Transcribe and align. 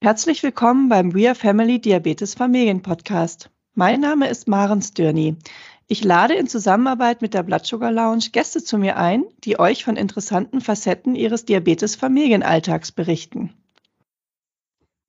Herzlich 0.00 0.44
willkommen 0.44 0.88
beim 0.88 1.12
We 1.12 1.26
Are 1.26 1.34
Family 1.34 1.80
Diabetes 1.80 2.34
Familien 2.34 2.82
Podcast. 2.82 3.50
Mein 3.74 4.00
Name 4.00 4.28
ist 4.28 4.46
Maren 4.46 4.80
Stürny. 4.80 5.36
Ich 5.88 6.04
lade 6.04 6.34
in 6.34 6.46
Zusammenarbeit 6.46 7.20
mit 7.20 7.34
der 7.34 7.42
Blood 7.42 7.66
Sugar 7.66 7.90
Lounge 7.90 8.30
Gäste 8.30 8.62
zu 8.62 8.78
mir 8.78 8.96
ein, 8.96 9.24
die 9.42 9.58
euch 9.58 9.82
von 9.82 9.96
interessanten 9.96 10.60
Facetten 10.60 11.16
ihres 11.16 11.46
Diabetes-Familienalltags 11.46 12.92
berichten. 12.92 13.54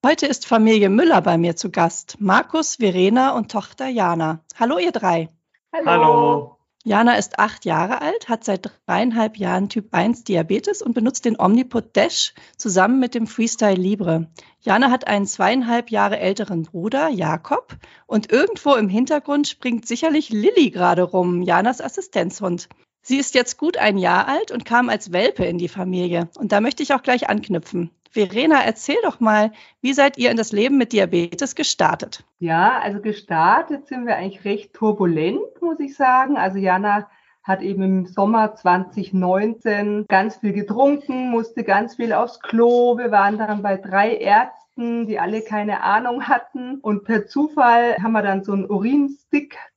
Heute 0.03 0.25
ist 0.25 0.47
Familie 0.47 0.89
Müller 0.89 1.21
bei 1.21 1.37
mir 1.37 1.55
zu 1.55 1.69
Gast. 1.69 2.19
Markus, 2.19 2.77
Verena 2.77 3.35
und 3.35 3.51
Tochter 3.51 3.89
Jana. 3.89 4.43
Hallo 4.59 4.79
ihr 4.79 4.91
drei. 4.91 5.29
Hallo. 5.71 5.85
Hallo. 5.85 6.58
Jana 6.85 7.15
ist 7.15 7.39
acht 7.39 7.65
Jahre 7.65 8.01
alt, 8.01 8.29
hat 8.29 8.45
seit 8.45 8.69
dreieinhalb 8.85 9.35
Jahren 9.35 9.67
Typ 9.67 9.89
1 9.91 10.23
Diabetes 10.23 10.81
und 10.81 10.93
benutzt 10.93 11.25
den 11.25 11.37
Omnipod 11.37 11.93
Dash 11.97 12.33
zusammen 12.55 12.99
mit 12.99 13.15
dem 13.15 13.27
Freestyle 13.27 13.75
Libre. 13.75 14.27
Jana 14.61 14.89
hat 14.89 15.05
einen 15.05 15.25
zweieinhalb 15.25 15.91
Jahre 15.91 16.19
älteren 16.19 16.63
Bruder, 16.63 17.09
Jakob, 17.09 17.75
und 18.07 18.31
irgendwo 18.31 18.75
im 18.75 18.87
Hintergrund 18.87 19.49
springt 19.49 19.87
sicherlich 19.87 20.29
Lilly 20.29 20.69
gerade 20.69 21.03
rum, 21.03 21.41
Janas 21.41 21.81
Assistenzhund. 21.81 22.69
Sie 23.01 23.17
ist 23.17 23.35
jetzt 23.35 23.57
gut 23.57 23.75
ein 23.75 23.97
Jahr 23.97 24.29
alt 24.29 24.51
und 24.51 24.63
kam 24.63 24.87
als 24.87 25.11
Welpe 25.11 25.43
in 25.43 25.57
die 25.57 25.69
Familie. 25.69 26.29
Und 26.37 26.53
da 26.53 26.61
möchte 26.61 26.83
ich 26.83 26.93
auch 26.93 27.03
gleich 27.03 27.29
anknüpfen. 27.29 27.91
Verena, 28.11 28.63
erzähl 28.63 28.97
doch 29.03 29.19
mal, 29.19 29.51
wie 29.81 29.93
seid 29.93 30.17
ihr 30.17 30.31
in 30.31 30.37
das 30.37 30.51
Leben 30.51 30.77
mit 30.77 30.93
Diabetes 30.93 31.53
gestartet? 31.53 32.23
Ja, 32.39 32.79
also 32.79 33.01
gestartet 33.01 33.87
sind 33.87 34.07
wir 34.07 34.15
eigentlich 34.15 34.45
recht 34.45 34.73
turbulent, 34.73 35.58
muss 35.69 35.79
ich 35.79 35.95
sagen. 35.95 36.35
Also 36.35 36.57
Jana 36.57 37.07
hat 37.43 37.61
eben 37.61 37.83
im 37.83 38.05
Sommer 38.07 38.55
2019 38.55 40.05
ganz 40.07 40.37
viel 40.37 40.53
getrunken, 40.53 41.29
musste 41.29 41.63
ganz 41.63 41.95
viel 41.95 42.13
aufs 42.13 42.39
Klo. 42.39 42.97
Wir 42.97 43.11
waren 43.11 43.37
dann 43.37 43.61
bei 43.61 43.77
drei 43.77 44.15
Ärzten 44.15 44.59
die 44.79 45.19
alle 45.19 45.41
keine 45.41 45.83
Ahnung 45.83 46.27
hatten. 46.27 46.79
Und 46.79 47.03
per 47.03 47.27
Zufall 47.27 47.97
haben 48.01 48.13
wir 48.13 48.21
dann 48.21 48.43
so 48.43 48.53
einen 48.53 48.65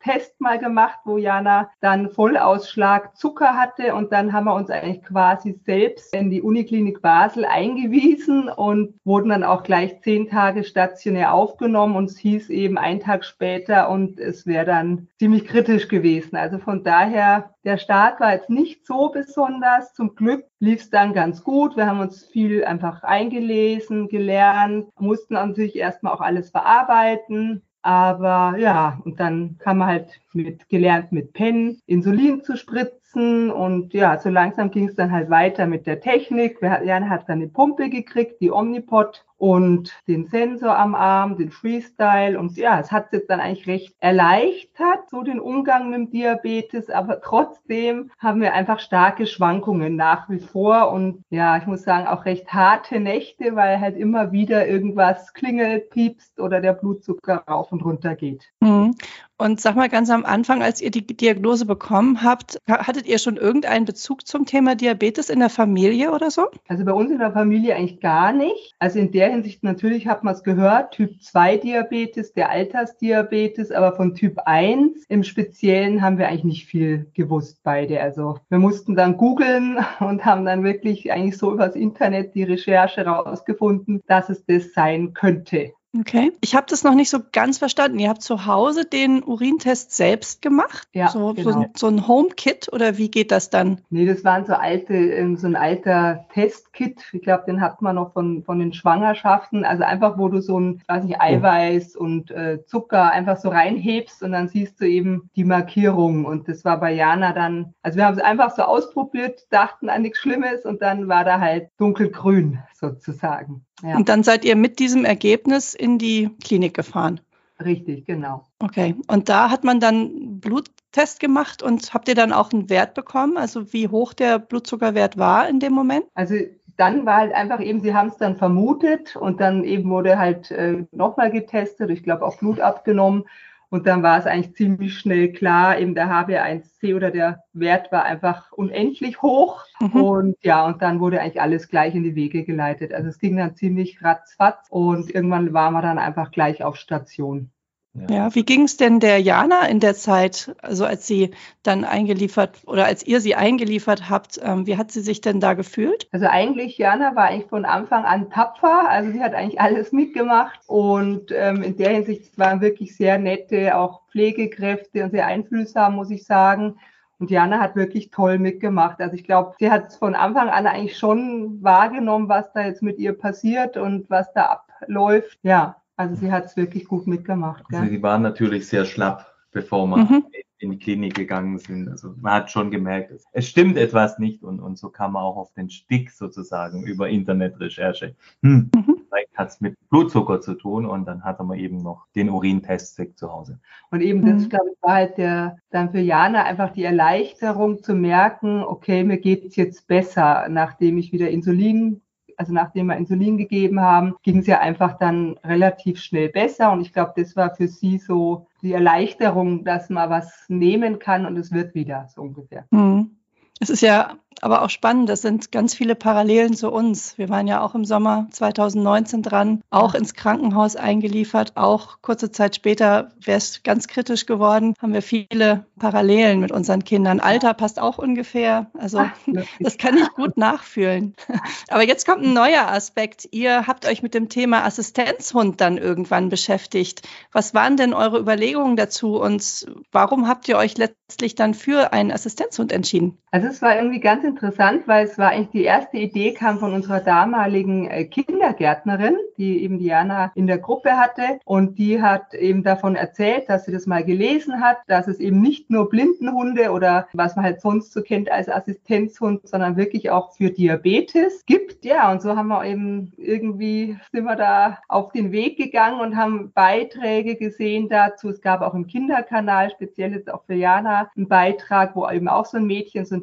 Urinstick-Test 0.02 0.40
mal 0.40 0.58
gemacht, 0.58 0.98
wo 1.04 1.16
Jana 1.16 1.70
dann 1.80 2.10
Vollausschlag 2.10 3.16
Zucker 3.16 3.56
hatte. 3.56 3.94
Und 3.94 4.12
dann 4.12 4.32
haben 4.32 4.44
wir 4.44 4.54
uns 4.54 4.70
eigentlich 4.70 5.02
quasi 5.02 5.58
selbst 5.64 6.14
in 6.14 6.30
die 6.30 6.42
Uniklinik 6.42 7.02
Basel 7.02 7.44
eingewiesen 7.44 8.48
und 8.48 8.94
wurden 9.04 9.30
dann 9.30 9.44
auch 9.44 9.62
gleich 9.62 10.00
zehn 10.02 10.28
Tage 10.28 10.64
stationär 10.64 11.32
aufgenommen. 11.32 11.96
Und 11.96 12.10
es 12.10 12.18
hieß 12.18 12.50
eben 12.50 12.78
einen 12.78 13.00
Tag 13.00 13.24
später 13.24 13.88
und 13.88 14.18
es 14.18 14.46
wäre 14.46 14.66
dann 14.66 15.08
ziemlich 15.18 15.46
kritisch 15.46 15.88
gewesen. 15.88 16.36
Also 16.36 16.58
von 16.58 16.84
daher 16.84 17.54
der 17.64 17.78
Start 17.78 18.18
war 18.20 18.32
jetzt 18.32 18.50
nicht 18.50 18.86
so 18.86 19.10
besonders. 19.10 19.94
Zum 19.94 20.16
Glück 20.16 20.44
lief 20.58 20.80
es 20.80 20.90
dann 20.90 21.12
ganz 21.12 21.44
gut. 21.44 21.76
Wir 21.76 21.86
haben 21.86 22.00
uns 22.00 22.24
viel 22.24 22.64
einfach 22.64 23.04
eingelesen, 23.04 24.08
gelernt, 24.08 24.88
mussten 24.98 25.36
an 25.36 25.54
sich 25.54 25.76
erstmal 25.76 26.12
auch 26.12 26.20
alles 26.20 26.50
verarbeiten. 26.50 27.62
Aber 27.82 28.56
ja, 28.58 29.00
und 29.04 29.18
dann 29.18 29.58
haben 29.66 29.78
wir 29.78 29.86
halt 29.86 30.20
mit 30.32 30.68
gelernt, 30.68 31.10
mit 31.10 31.32
Pen 31.32 31.80
Insulin 31.86 32.42
zu 32.42 32.56
spritzen. 32.56 33.50
Und 33.50 33.92
ja, 33.92 34.18
so 34.18 34.30
langsam 34.30 34.70
ging 34.70 34.88
es 34.88 34.94
dann 34.94 35.10
halt 35.10 35.30
weiter 35.30 35.66
mit 35.66 35.86
der 35.86 36.00
Technik. 36.00 36.62
Jan 36.62 37.10
hat 37.10 37.28
dann 37.28 37.40
eine 37.40 37.48
Pumpe 37.48 37.90
gekriegt, 37.90 38.40
die 38.40 38.52
Omnipod 38.52 39.24
und 39.42 39.92
den 40.06 40.26
Sensor 40.26 40.78
am 40.78 40.94
Arm, 40.94 41.36
den 41.36 41.50
Freestyle. 41.50 42.38
Und 42.38 42.56
ja, 42.56 42.78
es 42.78 42.92
hat 42.92 43.12
jetzt 43.12 43.28
dann 43.28 43.40
eigentlich 43.40 43.66
recht 43.66 43.92
erleichtert, 43.98 45.10
so 45.10 45.24
den 45.24 45.40
Umgang 45.40 45.90
mit 45.90 45.98
dem 45.98 46.10
Diabetes. 46.10 46.90
Aber 46.90 47.20
trotzdem 47.20 48.12
haben 48.20 48.40
wir 48.40 48.54
einfach 48.54 48.78
starke 48.78 49.26
Schwankungen 49.26 49.96
nach 49.96 50.30
wie 50.30 50.38
vor. 50.38 50.92
Und 50.92 51.24
ja, 51.28 51.56
ich 51.56 51.66
muss 51.66 51.82
sagen, 51.82 52.06
auch 52.06 52.24
recht 52.24 52.54
harte 52.54 53.00
Nächte, 53.00 53.56
weil 53.56 53.80
halt 53.80 53.96
immer 53.96 54.30
wieder 54.30 54.68
irgendwas 54.68 55.34
klingelt, 55.34 55.90
piepst 55.90 56.38
oder 56.38 56.60
der 56.60 56.74
Blutzucker 56.74 57.42
rauf 57.48 57.72
und 57.72 57.84
runter 57.84 58.14
geht. 58.14 58.44
Mhm. 58.60 58.94
Und 59.42 59.60
sag 59.60 59.74
mal 59.74 59.88
ganz 59.88 60.08
am 60.08 60.24
Anfang, 60.24 60.62
als 60.62 60.80
ihr 60.80 60.92
die 60.92 61.04
Diagnose 61.04 61.66
bekommen 61.66 62.22
habt, 62.22 62.58
hattet 62.68 63.06
ihr 63.06 63.18
schon 63.18 63.36
irgendeinen 63.36 63.86
Bezug 63.86 64.24
zum 64.24 64.46
Thema 64.46 64.76
Diabetes 64.76 65.30
in 65.30 65.40
der 65.40 65.50
Familie 65.50 66.12
oder 66.12 66.30
so? 66.30 66.46
Also 66.68 66.84
bei 66.84 66.92
uns 66.92 67.10
in 67.10 67.18
der 67.18 67.32
Familie 67.32 67.74
eigentlich 67.74 67.98
gar 67.98 68.32
nicht. 68.32 68.76
Also 68.78 69.00
in 69.00 69.10
der 69.10 69.31
Hinsicht 69.32 69.62
natürlich 69.62 70.06
hat 70.06 70.24
man 70.24 70.34
es 70.34 70.42
gehört, 70.42 70.92
Typ 70.92 71.22
2 71.22 71.56
Diabetes, 71.56 72.34
der 72.34 72.50
Altersdiabetes, 72.50 73.72
aber 73.72 73.96
von 73.96 74.14
Typ 74.14 74.38
1 74.44 75.06
im 75.08 75.24
Speziellen 75.24 76.02
haben 76.02 76.18
wir 76.18 76.28
eigentlich 76.28 76.44
nicht 76.44 76.66
viel 76.66 77.10
gewusst 77.14 77.60
beide. 77.62 78.00
Also 78.00 78.38
wir 78.50 78.58
mussten 78.58 78.94
dann 78.94 79.16
googeln 79.16 79.78
und 80.00 80.24
haben 80.24 80.44
dann 80.44 80.64
wirklich 80.64 81.10
eigentlich 81.10 81.38
so 81.38 81.52
übers 81.52 81.74
Internet 81.74 82.34
die 82.34 82.44
Recherche 82.44 83.06
rausgefunden, 83.06 84.02
dass 84.06 84.28
es 84.28 84.44
das 84.44 84.72
sein 84.74 85.14
könnte. 85.14 85.72
Okay. 85.98 86.32
Ich 86.40 86.54
habe 86.54 86.66
das 86.70 86.84
noch 86.84 86.94
nicht 86.94 87.10
so 87.10 87.18
ganz 87.32 87.58
verstanden. 87.58 87.98
Ihr 87.98 88.08
habt 88.08 88.22
zu 88.22 88.46
Hause 88.46 88.86
den 88.86 89.22
Urintest 89.22 89.92
selbst 89.92 90.40
gemacht? 90.40 90.88
Ja. 90.92 91.08
So, 91.08 91.34
genau. 91.34 91.50
so, 91.50 91.58
ein, 91.58 91.70
so 91.76 91.86
ein 91.88 92.08
Home-Kit 92.08 92.70
oder 92.72 92.96
wie 92.96 93.10
geht 93.10 93.30
das 93.30 93.50
dann? 93.50 93.82
Nee, 93.90 94.06
das 94.06 94.24
waren 94.24 94.46
so 94.46 94.54
alte, 94.54 94.94
ähm, 94.94 95.36
so 95.36 95.46
ein 95.46 95.56
alter 95.56 96.24
Testkit. 96.32 97.02
Ich 97.12 97.20
glaube, 97.20 97.44
den 97.46 97.60
hat 97.60 97.82
man 97.82 97.96
noch 97.96 98.14
von, 98.14 98.42
von 98.42 98.58
den 98.58 98.72
Schwangerschaften. 98.72 99.64
Also 99.66 99.84
einfach, 99.84 100.16
wo 100.16 100.28
du 100.28 100.40
so 100.40 100.58
ein, 100.58 100.82
weiß 100.88 101.04
nicht, 101.04 101.20
Eiweiß 101.20 101.94
und 101.96 102.30
äh, 102.30 102.64
Zucker 102.64 103.10
einfach 103.10 103.36
so 103.36 103.50
reinhebst 103.50 104.22
und 104.22 104.32
dann 104.32 104.48
siehst 104.48 104.80
du 104.80 104.88
eben 104.88 105.28
die 105.36 105.44
Markierung. 105.44 106.24
Und 106.24 106.48
das 106.48 106.64
war 106.64 106.80
bei 106.80 106.92
Jana 106.92 107.32
dann, 107.32 107.74
also 107.82 107.98
wir 107.98 108.06
haben 108.06 108.16
es 108.16 108.22
einfach 108.22 108.56
so 108.56 108.62
ausprobiert, 108.62 109.46
dachten 109.50 109.90
an 109.90 110.02
nichts 110.02 110.20
Schlimmes 110.20 110.64
und 110.64 110.80
dann 110.80 111.08
war 111.08 111.24
da 111.24 111.38
halt 111.38 111.68
dunkelgrün 111.76 112.60
sozusagen. 112.82 113.64
Ja. 113.82 113.96
Und 113.96 114.10
dann 114.10 114.22
seid 114.22 114.44
ihr 114.44 114.56
mit 114.56 114.78
diesem 114.78 115.06
Ergebnis 115.06 115.72
in 115.72 115.98
die 115.98 116.30
Klinik 116.44 116.74
gefahren. 116.74 117.20
Richtig, 117.64 118.04
genau. 118.04 118.44
Okay. 118.58 118.96
Und 119.06 119.28
da 119.28 119.50
hat 119.50 119.64
man 119.64 119.80
dann 119.80 120.40
Bluttest 120.40 121.20
gemacht 121.20 121.62
und 121.62 121.94
habt 121.94 122.08
ihr 122.08 122.14
dann 122.14 122.32
auch 122.32 122.52
einen 122.52 122.68
Wert 122.68 122.94
bekommen, 122.94 123.36
also 123.36 123.72
wie 123.72 123.88
hoch 123.88 124.12
der 124.12 124.38
Blutzuckerwert 124.38 125.16
war 125.16 125.48
in 125.48 125.60
dem 125.60 125.72
Moment? 125.72 126.04
Also 126.14 126.34
dann 126.76 127.06
war 127.06 127.18
halt 127.18 127.32
einfach 127.32 127.60
eben, 127.60 127.80
sie 127.80 127.94
haben 127.94 128.08
es 128.08 128.16
dann 128.16 128.36
vermutet 128.36 129.14
und 129.16 129.40
dann 129.40 129.62
eben 129.62 129.88
wurde 129.90 130.18
halt 130.18 130.50
äh, 130.50 130.84
nochmal 130.90 131.30
getestet, 131.30 131.90
ich 131.90 132.02
glaube 132.02 132.24
auch 132.24 132.38
Blut 132.38 132.60
abgenommen 132.60 133.24
und 133.72 133.86
dann 133.86 134.02
war 134.02 134.18
es 134.18 134.26
eigentlich 134.26 134.54
ziemlich 134.54 134.98
schnell 134.98 135.32
klar, 135.32 135.78
eben 135.78 135.94
der 135.94 136.08
HB1C 136.08 136.94
oder 136.94 137.10
der 137.10 137.42
Wert 137.54 137.90
war 137.90 138.04
einfach 138.04 138.52
unendlich 138.52 139.22
hoch. 139.22 139.64
Mhm. 139.80 140.02
Und 140.02 140.36
ja, 140.42 140.66
und 140.66 140.82
dann 140.82 141.00
wurde 141.00 141.22
eigentlich 141.22 141.40
alles 141.40 141.68
gleich 141.68 141.94
in 141.94 142.02
die 142.02 142.14
Wege 142.14 142.44
geleitet. 142.44 142.92
Also 142.92 143.08
es 143.08 143.18
ging 143.18 143.38
dann 143.38 143.56
ziemlich 143.56 144.04
ratzfatz 144.04 144.66
und 144.68 145.14
irgendwann 145.14 145.54
waren 145.54 145.72
wir 145.72 145.80
dann 145.80 145.98
einfach 145.98 146.32
gleich 146.32 146.62
auf 146.62 146.76
Station. 146.76 147.50
Ja. 147.94 148.06
ja, 148.08 148.34
wie 148.34 148.44
ging 148.44 148.62
es 148.62 148.78
denn 148.78 149.00
der 149.00 149.18
Jana 149.20 149.66
in 149.66 149.78
der 149.78 149.94
Zeit, 149.94 150.54
also 150.62 150.86
als 150.86 151.06
sie 151.06 151.32
dann 151.62 151.84
eingeliefert 151.84 152.62
oder 152.64 152.86
als 152.86 153.06
ihr 153.06 153.20
sie 153.20 153.34
eingeliefert 153.34 154.08
habt, 154.08 154.40
ähm, 154.42 154.66
wie 154.66 154.78
hat 154.78 154.90
sie 154.90 155.02
sich 155.02 155.20
denn 155.20 155.40
da 155.40 155.52
gefühlt? 155.52 156.08
Also 156.10 156.26
eigentlich, 156.26 156.78
Jana 156.78 157.14
war 157.14 157.26
eigentlich 157.26 157.50
von 157.50 157.66
Anfang 157.66 158.04
an 158.04 158.30
tapfer, 158.30 158.88
also 158.88 159.12
sie 159.12 159.22
hat 159.22 159.34
eigentlich 159.34 159.60
alles 159.60 159.92
mitgemacht 159.92 160.58
und 160.66 161.32
ähm, 161.32 161.62
in 161.62 161.76
der 161.76 161.90
Hinsicht 161.90 162.38
waren 162.38 162.62
wirklich 162.62 162.96
sehr 162.96 163.18
nette, 163.18 163.76
auch 163.76 164.00
Pflegekräfte 164.10 165.04
und 165.04 165.10
sehr 165.10 165.26
einfühlsam, 165.26 165.94
muss 165.94 166.10
ich 166.10 166.24
sagen. 166.24 166.78
Und 167.18 167.30
Jana 167.30 167.60
hat 167.60 167.76
wirklich 167.76 168.10
toll 168.10 168.38
mitgemacht. 168.38 169.00
Also 169.00 169.14
ich 169.14 169.22
glaube, 169.22 169.54
sie 169.60 169.70
hat 169.70 169.92
von 169.92 170.16
Anfang 170.16 170.48
an 170.48 170.66
eigentlich 170.66 170.98
schon 170.98 171.62
wahrgenommen, 171.62 172.28
was 172.28 172.52
da 172.52 172.64
jetzt 172.64 172.82
mit 172.82 172.98
ihr 172.98 173.12
passiert 173.12 173.76
und 173.76 174.10
was 174.10 174.32
da 174.32 174.64
abläuft. 174.80 175.38
Ja, 175.42 175.76
also 175.96 176.14
sie 176.14 176.32
hat 176.32 176.46
es 176.46 176.56
wirklich 176.56 176.86
gut 176.86 177.06
mitgemacht. 177.06 177.64
Also 177.72 177.90
sie 177.90 178.02
waren 178.02 178.22
natürlich 178.22 178.66
sehr 178.66 178.84
schlapp, 178.84 179.34
bevor 179.50 179.86
wir 179.86 179.98
mhm. 179.98 180.24
in 180.58 180.70
die 180.70 180.78
Klinik 180.78 181.14
gegangen 181.14 181.58
sind. 181.58 181.88
Also 181.88 182.14
man 182.20 182.32
hat 182.32 182.50
schon 182.50 182.70
gemerkt, 182.70 183.10
es, 183.10 183.24
es 183.32 183.48
stimmt 183.48 183.76
etwas 183.76 184.18
nicht 184.18 184.42
und, 184.42 184.60
und 184.60 184.78
so 184.78 184.88
kam 184.88 185.12
man 185.12 185.22
auch 185.22 185.36
auf 185.36 185.52
den 185.52 185.68
Stick 185.68 186.10
sozusagen 186.10 186.84
über 186.84 187.08
Internetrecherche. 187.08 188.14
Hm, 188.42 188.70
mhm. 188.74 188.96
Vielleicht 189.08 189.36
hat 189.36 189.48
es 189.48 189.60
mit 189.60 189.76
Blutzucker 189.90 190.40
zu 190.40 190.54
tun 190.54 190.86
und 190.86 191.04
dann 191.04 191.24
hatte 191.24 191.44
man 191.44 191.58
eben 191.58 191.82
noch 191.82 192.06
den 192.14 192.30
Urintest 192.30 193.00
zu 193.14 193.30
Hause. 193.30 193.60
Und 193.90 194.00
eben 194.00 194.24
das, 194.24 194.44
mhm. 194.44 194.48
glaube 194.48 194.70
ich, 194.72 194.82
war 194.82 194.94
halt 194.94 195.18
der, 195.18 195.56
dann 195.70 195.90
für 195.90 196.00
Jana 196.00 196.44
einfach 196.44 196.72
die 196.72 196.84
Erleichterung 196.84 197.82
zu 197.82 197.94
merken, 197.94 198.62
okay, 198.62 199.04
mir 199.04 199.18
geht 199.18 199.44
es 199.44 199.56
jetzt 199.56 199.86
besser, 199.86 200.46
nachdem 200.48 200.96
ich 200.96 201.12
wieder 201.12 201.28
Insulin 201.28 202.00
also 202.36 202.52
nachdem 202.52 202.86
wir 202.86 202.96
Insulin 202.96 203.36
gegeben 203.36 203.80
haben, 203.80 204.14
ging 204.22 204.38
es 204.38 204.46
ja 204.46 204.60
einfach 204.60 204.98
dann 204.98 205.38
relativ 205.44 206.00
schnell 206.00 206.28
besser. 206.28 206.72
Und 206.72 206.80
ich 206.80 206.92
glaube, 206.92 207.12
das 207.16 207.36
war 207.36 207.54
für 207.54 207.68
sie 207.68 207.98
so 207.98 208.46
die 208.62 208.72
Erleichterung, 208.72 209.64
dass 209.64 209.90
man 209.90 210.10
was 210.10 210.44
nehmen 210.48 210.98
kann 210.98 211.26
und 211.26 211.36
es 211.36 211.52
wird 211.52 211.74
wieder 211.74 212.08
so 212.14 212.22
ungefähr. 212.22 212.64
Mhm. 212.70 213.16
Es 213.60 213.70
ist 213.70 213.82
ja 213.82 214.16
aber 214.40 214.62
auch 214.62 214.70
spannend. 214.70 215.08
Das 215.08 215.22
sind 215.22 215.52
ganz 215.52 215.74
viele 215.74 215.94
Parallelen 215.94 216.54
zu 216.54 216.70
uns. 216.70 217.18
Wir 217.18 217.28
waren 217.28 217.46
ja 217.46 217.62
auch 217.62 217.74
im 217.74 217.84
Sommer 217.84 218.26
2019 218.30 219.22
dran, 219.22 219.62
auch 219.70 219.94
ins 219.94 220.14
Krankenhaus 220.14 220.76
eingeliefert. 220.76 221.52
Auch 221.56 221.98
kurze 222.02 222.30
Zeit 222.30 222.56
später 222.56 223.12
wäre 223.20 223.38
es 223.38 223.62
ganz 223.62 223.88
kritisch 223.88 224.26
geworden. 224.26 224.74
Haben 224.80 224.94
wir 224.94 225.02
viele 225.02 225.66
Parallelen 225.78 226.40
mit 226.40 226.52
unseren 226.52 226.84
Kindern. 226.84 227.20
Alter 227.20 227.54
passt 227.54 227.80
auch 227.80 227.98
ungefähr. 227.98 228.70
Also 228.78 229.02
das 229.60 229.78
kann 229.78 229.96
ich 229.96 230.08
gut 230.10 230.36
nachfühlen. 230.36 231.14
Aber 231.68 231.86
jetzt 231.86 232.06
kommt 232.06 232.24
ein 232.24 232.32
neuer 232.32 232.68
Aspekt. 232.68 233.28
Ihr 233.32 233.66
habt 233.66 233.86
euch 233.86 234.02
mit 234.02 234.14
dem 234.14 234.28
Thema 234.28 234.64
Assistenzhund 234.64 235.60
dann 235.60 235.78
irgendwann 235.78 236.28
beschäftigt. 236.28 237.08
Was 237.32 237.54
waren 237.54 237.76
denn 237.76 237.94
eure 237.94 238.18
Überlegungen 238.18 238.76
dazu 238.76 239.20
und 239.20 239.66
warum 239.90 240.28
habt 240.28 240.48
ihr 240.48 240.56
euch 240.56 240.76
letztlich 240.78 241.34
dann 241.34 241.54
für 241.54 241.92
einen 241.92 242.10
Assistenzhund 242.10 242.72
entschieden? 242.72 243.18
Also 243.30 243.48
es 243.48 243.62
war 243.62 243.76
irgendwie 243.76 244.00
ganz 244.00 244.21
interessant, 244.24 244.86
weil 244.86 245.04
es 245.04 245.18
war 245.18 245.30
eigentlich 245.30 245.50
die 245.50 245.64
erste 245.64 245.98
Idee 245.98 246.32
kam 246.32 246.58
von 246.58 246.74
unserer 246.74 247.00
damaligen 247.00 247.88
äh, 247.88 248.04
Kindergärtnerin, 248.04 249.16
die 249.36 249.62
eben 249.62 249.78
Diana 249.78 250.32
in 250.34 250.46
der 250.46 250.58
Gruppe 250.58 250.92
hatte 250.92 251.40
und 251.44 251.78
die 251.78 252.00
hat 252.00 252.34
eben 252.34 252.62
davon 252.62 252.96
erzählt, 252.96 253.48
dass 253.48 253.64
sie 253.64 253.72
das 253.72 253.86
mal 253.86 254.04
gelesen 254.04 254.60
hat, 254.60 254.78
dass 254.86 255.08
es 255.08 255.20
eben 255.20 255.40
nicht 255.40 255.70
nur 255.70 255.88
Blindenhunde 255.88 256.70
oder 256.70 257.08
was 257.12 257.36
man 257.36 257.44
halt 257.44 257.60
sonst 257.60 257.92
so 257.92 258.02
kennt 258.02 258.30
als 258.30 258.48
Assistenzhund, 258.48 259.48
sondern 259.48 259.76
wirklich 259.76 260.10
auch 260.10 260.32
für 260.32 260.50
Diabetes 260.50 261.44
gibt. 261.46 261.84
Ja, 261.84 262.10
und 262.12 262.22
so 262.22 262.36
haben 262.36 262.48
wir 262.48 262.64
eben 262.64 263.12
irgendwie 263.16 263.96
sind 264.12 264.24
wir 264.24 264.36
da 264.36 264.78
auf 264.88 265.12
den 265.12 265.32
Weg 265.32 265.56
gegangen 265.56 266.00
und 266.00 266.16
haben 266.16 266.52
Beiträge 266.52 267.36
gesehen 267.36 267.88
dazu. 267.88 268.28
Es 268.28 268.40
gab 268.40 268.60
auch 268.62 268.74
im 268.74 268.86
Kinderkanal, 268.86 269.70
speziell 269.70 270.12
jetzt 270.12 270.32
auch 270.32 270.44
für 270.44 270.54
Jana, 270.54 271.10
einen 271.16 271.28
Beitrag, 271.28 271.96
wo 271.96 272.08
eben 272.08 272.28
auch 272.28 272.46
so 272.46 272.58
ein 272.58 272.66
Mädchen 272.66 273.04
so 273.04 273.16
ein 273.16 273.22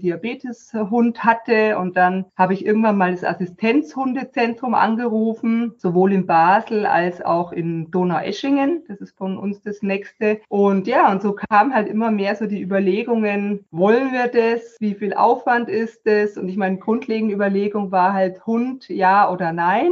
Diabeteshund 0.89 1.23
hatte. 1.23 1.77
Und 1.77 1.97
dann 1.97 2.25
habe 2.35 2.53
ich 2.53 2.65
irgendwann 2.65 2.97
mal 2.97 3.11
das 3.11 3.23
Assistenzhundezentrum 3.23 4.73
angerufen, 4.73 5.73
sowohl 5.77 6.13
in 6.13 6.25
Basel 6.25 6.85
als 6.85 7.21
auch 7.21 7.51
in 7.51 7.91
Donaueschingen. 7.91 8.83
Das 8.87 8.99
ist 8.99 9.17
von 9.17 9.37
uns 9.37 9.61
das 9.61 9.81
nächste. 9.81 10.41
Und 10.49 10.87
ja, 10.87 11.11
und 11.11 11.21
so 11.21 11.33
kam 11.33 11.73
halt 11.73 11.87
immer 11.87 12.11
mehr 12.11 12.35
so 12.35 12.45
die 12.45 12.61
Überlegungen, 12.61 13.65
wollen 13.71 14.11
wir 14.11 14.27
das? 14.27 14.77
Wie 14.79 14.95
viel 14.95 15.13
Aufwand 15.13 15.69
ist 15.69 16.05
es? 16.05 16.37
Und 16.37 16.49
ich 16.49 16.57
meine, 16.57 16.77
grundlegende 16.77 17.33
Überlegung 17.33 17.91
war 17.91 18.13
halt 18.13 18.45
Hund, 18.45 18.89
ja 18.89 19.31
oder 19.31 19.53
nein. 19.53 19.91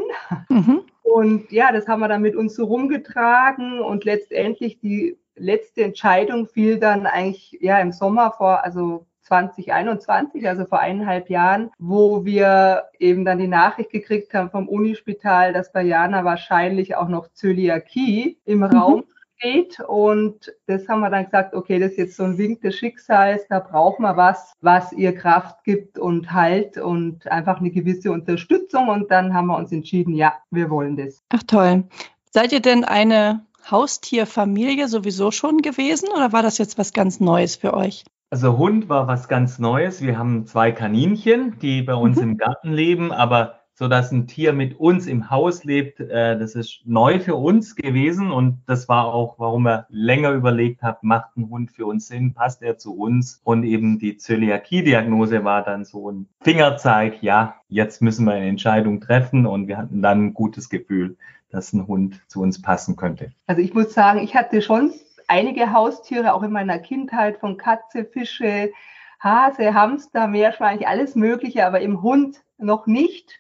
Mhm. 0.49 0.81
Und 1.03 1.51
ja, 1.51 1.71
das 1.71 1.87
haben 1.87 2.01
wir 2.01 2.07
dann 2.09 2.21
mit 2.21 2.35
uns 2.35 2.55
so 2.55 2.65
rumgetragen 2.65 3.79
und 3.79 4.03
letztendlich 4.03 4.79
die 4.79 5.17
letzte 5.35 5.83
Entscheidung 5.83 6.47
fiel 6.47 6.79
dann 6.79 7.05
eigentlich 7.05 7.57
ja 7.61 7.79
im 7.79 7.91
Sommer 7.91 8.31
vor, 8.31 8.63
also 8.63 9.06
2021, 9.27 10.47
also 10.47 10.65
vor 10.65 10.79
eineinhalb 10.79 11.29
Jahren, 11.29 11.71
wo 11.77 12.25
wir 12.25 12.85
eben 12.99 13.25
dann 13.25 13.39
die 13.39 13.47
Nachricht 13.47 13.91
gekriegt 13.91 14.33
haben 14.33 14.49
vom 14.49 14.67
Unispital, 14.67 15.53
dass 15.53 15.71
bei 15.71 15.83
Jana 15.83 16.23
wahrscheinlich 16.23 16.95
auch 16.95 17.07
noch 17.07 17.31
Zöliakie 17.33 18.37
im 18.45 18.59
mhm. 18.59 18.63
Raum 18.63 19.03
steht. 19.37 19.79
Und 19.79 20.53
das 20.65 20.87
haben 20.87 21.01
wir 21.01 21.09
dann 21.09 21.25
gesagt, 21.25 21.53
okay, 21.53 21.79
das 21.79 21.91
ist 21.91 21.97
jetzt 21.97 22.17
so 22.17 22.23
ein 22.23 22.37
Wink 22.37 22.61
des 22.61 22.75
Schicksals, 22.75 23.45
da 23.49 23.59
brauchen 23.59 24.03
wir 24.03 24.17
was, 24.17 24.53
was 24.61 24.91
ihr 24.93 25.13
Kraft 25.13 25.63
gibt 25.63 25.99
und 25.99 26.31
Halt 26.31 26.77
und 26.77 27.27
einfach 27.27 27.59
eine 27.59 27.71
gewisse 27.71 28.11
Unterstützung. 28.11 28.89
Und 28.89 29.11
dann 29.11 29.33
haben 29.33 29.47
wir 29.47 29.57
uns 29.57 29.71
entschieden, 29.71 30.13
ja, 30.13 30.33
wir 30.51 30.69
wollen 30.69 30.97
das. 30.97 31.23
Ach 31.29 31.43
toll. 31.43 31.83
Seid 32.31 32.51
ihr 32.51 32.61
denn 32.61 32.83
eine 32.83 33.45
Haustierfamilie 33.69 34.87
sowieso 34.87 35.31
schon 35.31 35.57
gewesen 35.57 36.09
oder 36.09 36.31
war 36.31 36.43
das 36.43 36.57
jetzt 36.57 36.77
was 36.77 36.93
ganz 36.93 37.19
Neues 37.19 37.55
für 37.55 37.73
euch? 37.73 38.05
Also 38.29 38.57
Hund 38.57 38.89
war 38.89 39.07
was 39.07 39.29
ganz 39.29 39.57
Neues. 39.57 40.01
Wir 40.01 40.17
haben 40.17 40.45
zwei 40.45 40.73
Kaninchen, 40.73 41.57
die 41.59 41.81
bei 41.81 41.95
uns 41.95 42.17
mhm. 42.17 42.23
im 42.23 42.37
Garten 42.37 42.73
leben, 42.73 43.13
aber 43.13 43.61
so 43.73 43.87
dass 43.87 44.11
ein 44.11 44.27
Tier 44.27 44.53
mit 44.53 44.77
uns 44.79 45.05
im 45.05 45.29
Haus 45.29 45.63
lebt, 45.63 45.99
äh, 45.99 46.37
das 46.37 46.55
ist 46.55 46.81
neu 46.83 47.19
für 47.19 47.35
uns 47.35 47.75
gewesen 47.75 48.31
und 48.31 48.63
das 48.65 48.89
war 48.89 49.13
auch, 49.13 49.37
warum 49.37 49.67
er 49.67 49.85
länger 49.89 50.31
überlegt 50.31 50.81
hat, 50.81 51.03
macht 51.03 51.37
ein 51.37 51.47
Hund 51.49 51.71
für 51.71 51.85
uns 51.85 52.07
Sinn, 52.07 52.33
passt 52.33 52.63
er 52.63 52.77
zu 52.77 52.97
uns 52.97 53.39
und 53.43 53.63
eben 53.63 53.99
die 53.99 54.17
Zöliakie-Diagnose 54.17 55.43
war 55.43 55.63
dann 55.63 55.85
so 55.85 56.09
ein 56.09 56.27
Fingerzeig, 56.41 57.21
ja, 57.21 57.55
jetzt 57.69 58.01
müssen 58.01 58.25
wir 58.25 58.33
eine 58.33 58.47
Entscheidung 58.47 58.99
treffen 58.99 59.45
und 59.45 59.67
wir 59.67 59.77
hatten 59.77 60.01
dann 60.01 60.25
ein 60.25 60.33
gutes 60.33 60.69
Gefühl, 60.69 61.15
dass 61.51 61.71
ein 61.71 61.85
Hund 61.85 62.19
zu 62.27 62.41
uns 62.41 62.61
passen 62.61 62.95
könnte. 62.95 63.31
Also 63.45 63.61
ich 63.61 63.75
muss 63.75 63.93
sagen, 63.93 64.19
ich 64.19 64.35
hatte 64.35 64.63
schon 64.63 64.91
einige 65.27 65.73
Haustiere, 65.73 66.33
auch 66.33 66.43
in 66.43 66.51
meiner 66.51 66.79
Kindheit, 66.79 67.37
von 67.37 67.57
Katze, 67.57 68.05
Fische, 68.05 68.71
Hase, 69.19 69.73
Hamster, 69.73 70.27
Meerschwein, 70.27 70.83
alles 70.85 71.15
Mögliche, 71.15 71.65
aber 71.65 71.81
im 71.81 72.01
Hund 72.01 72.43
noch 72.57 72.87
nicht. 72.87 73.39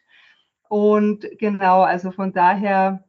Und 0.69 1.25
genau, 1.39 1.81
also 1.81 2.11
von 2.11 2.33
daher 2.33 3.03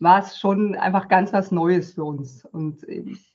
war 0.00 0.20
es 0.20 0.38
schon 0.38 0.74
einfach 0.74 1.08
ganz 1.08 1.32
was 1.32 1.50
Neues 1.50 1.94
für 1.94 2.04
uns. 2.04 2.44
Und 2.44 2.82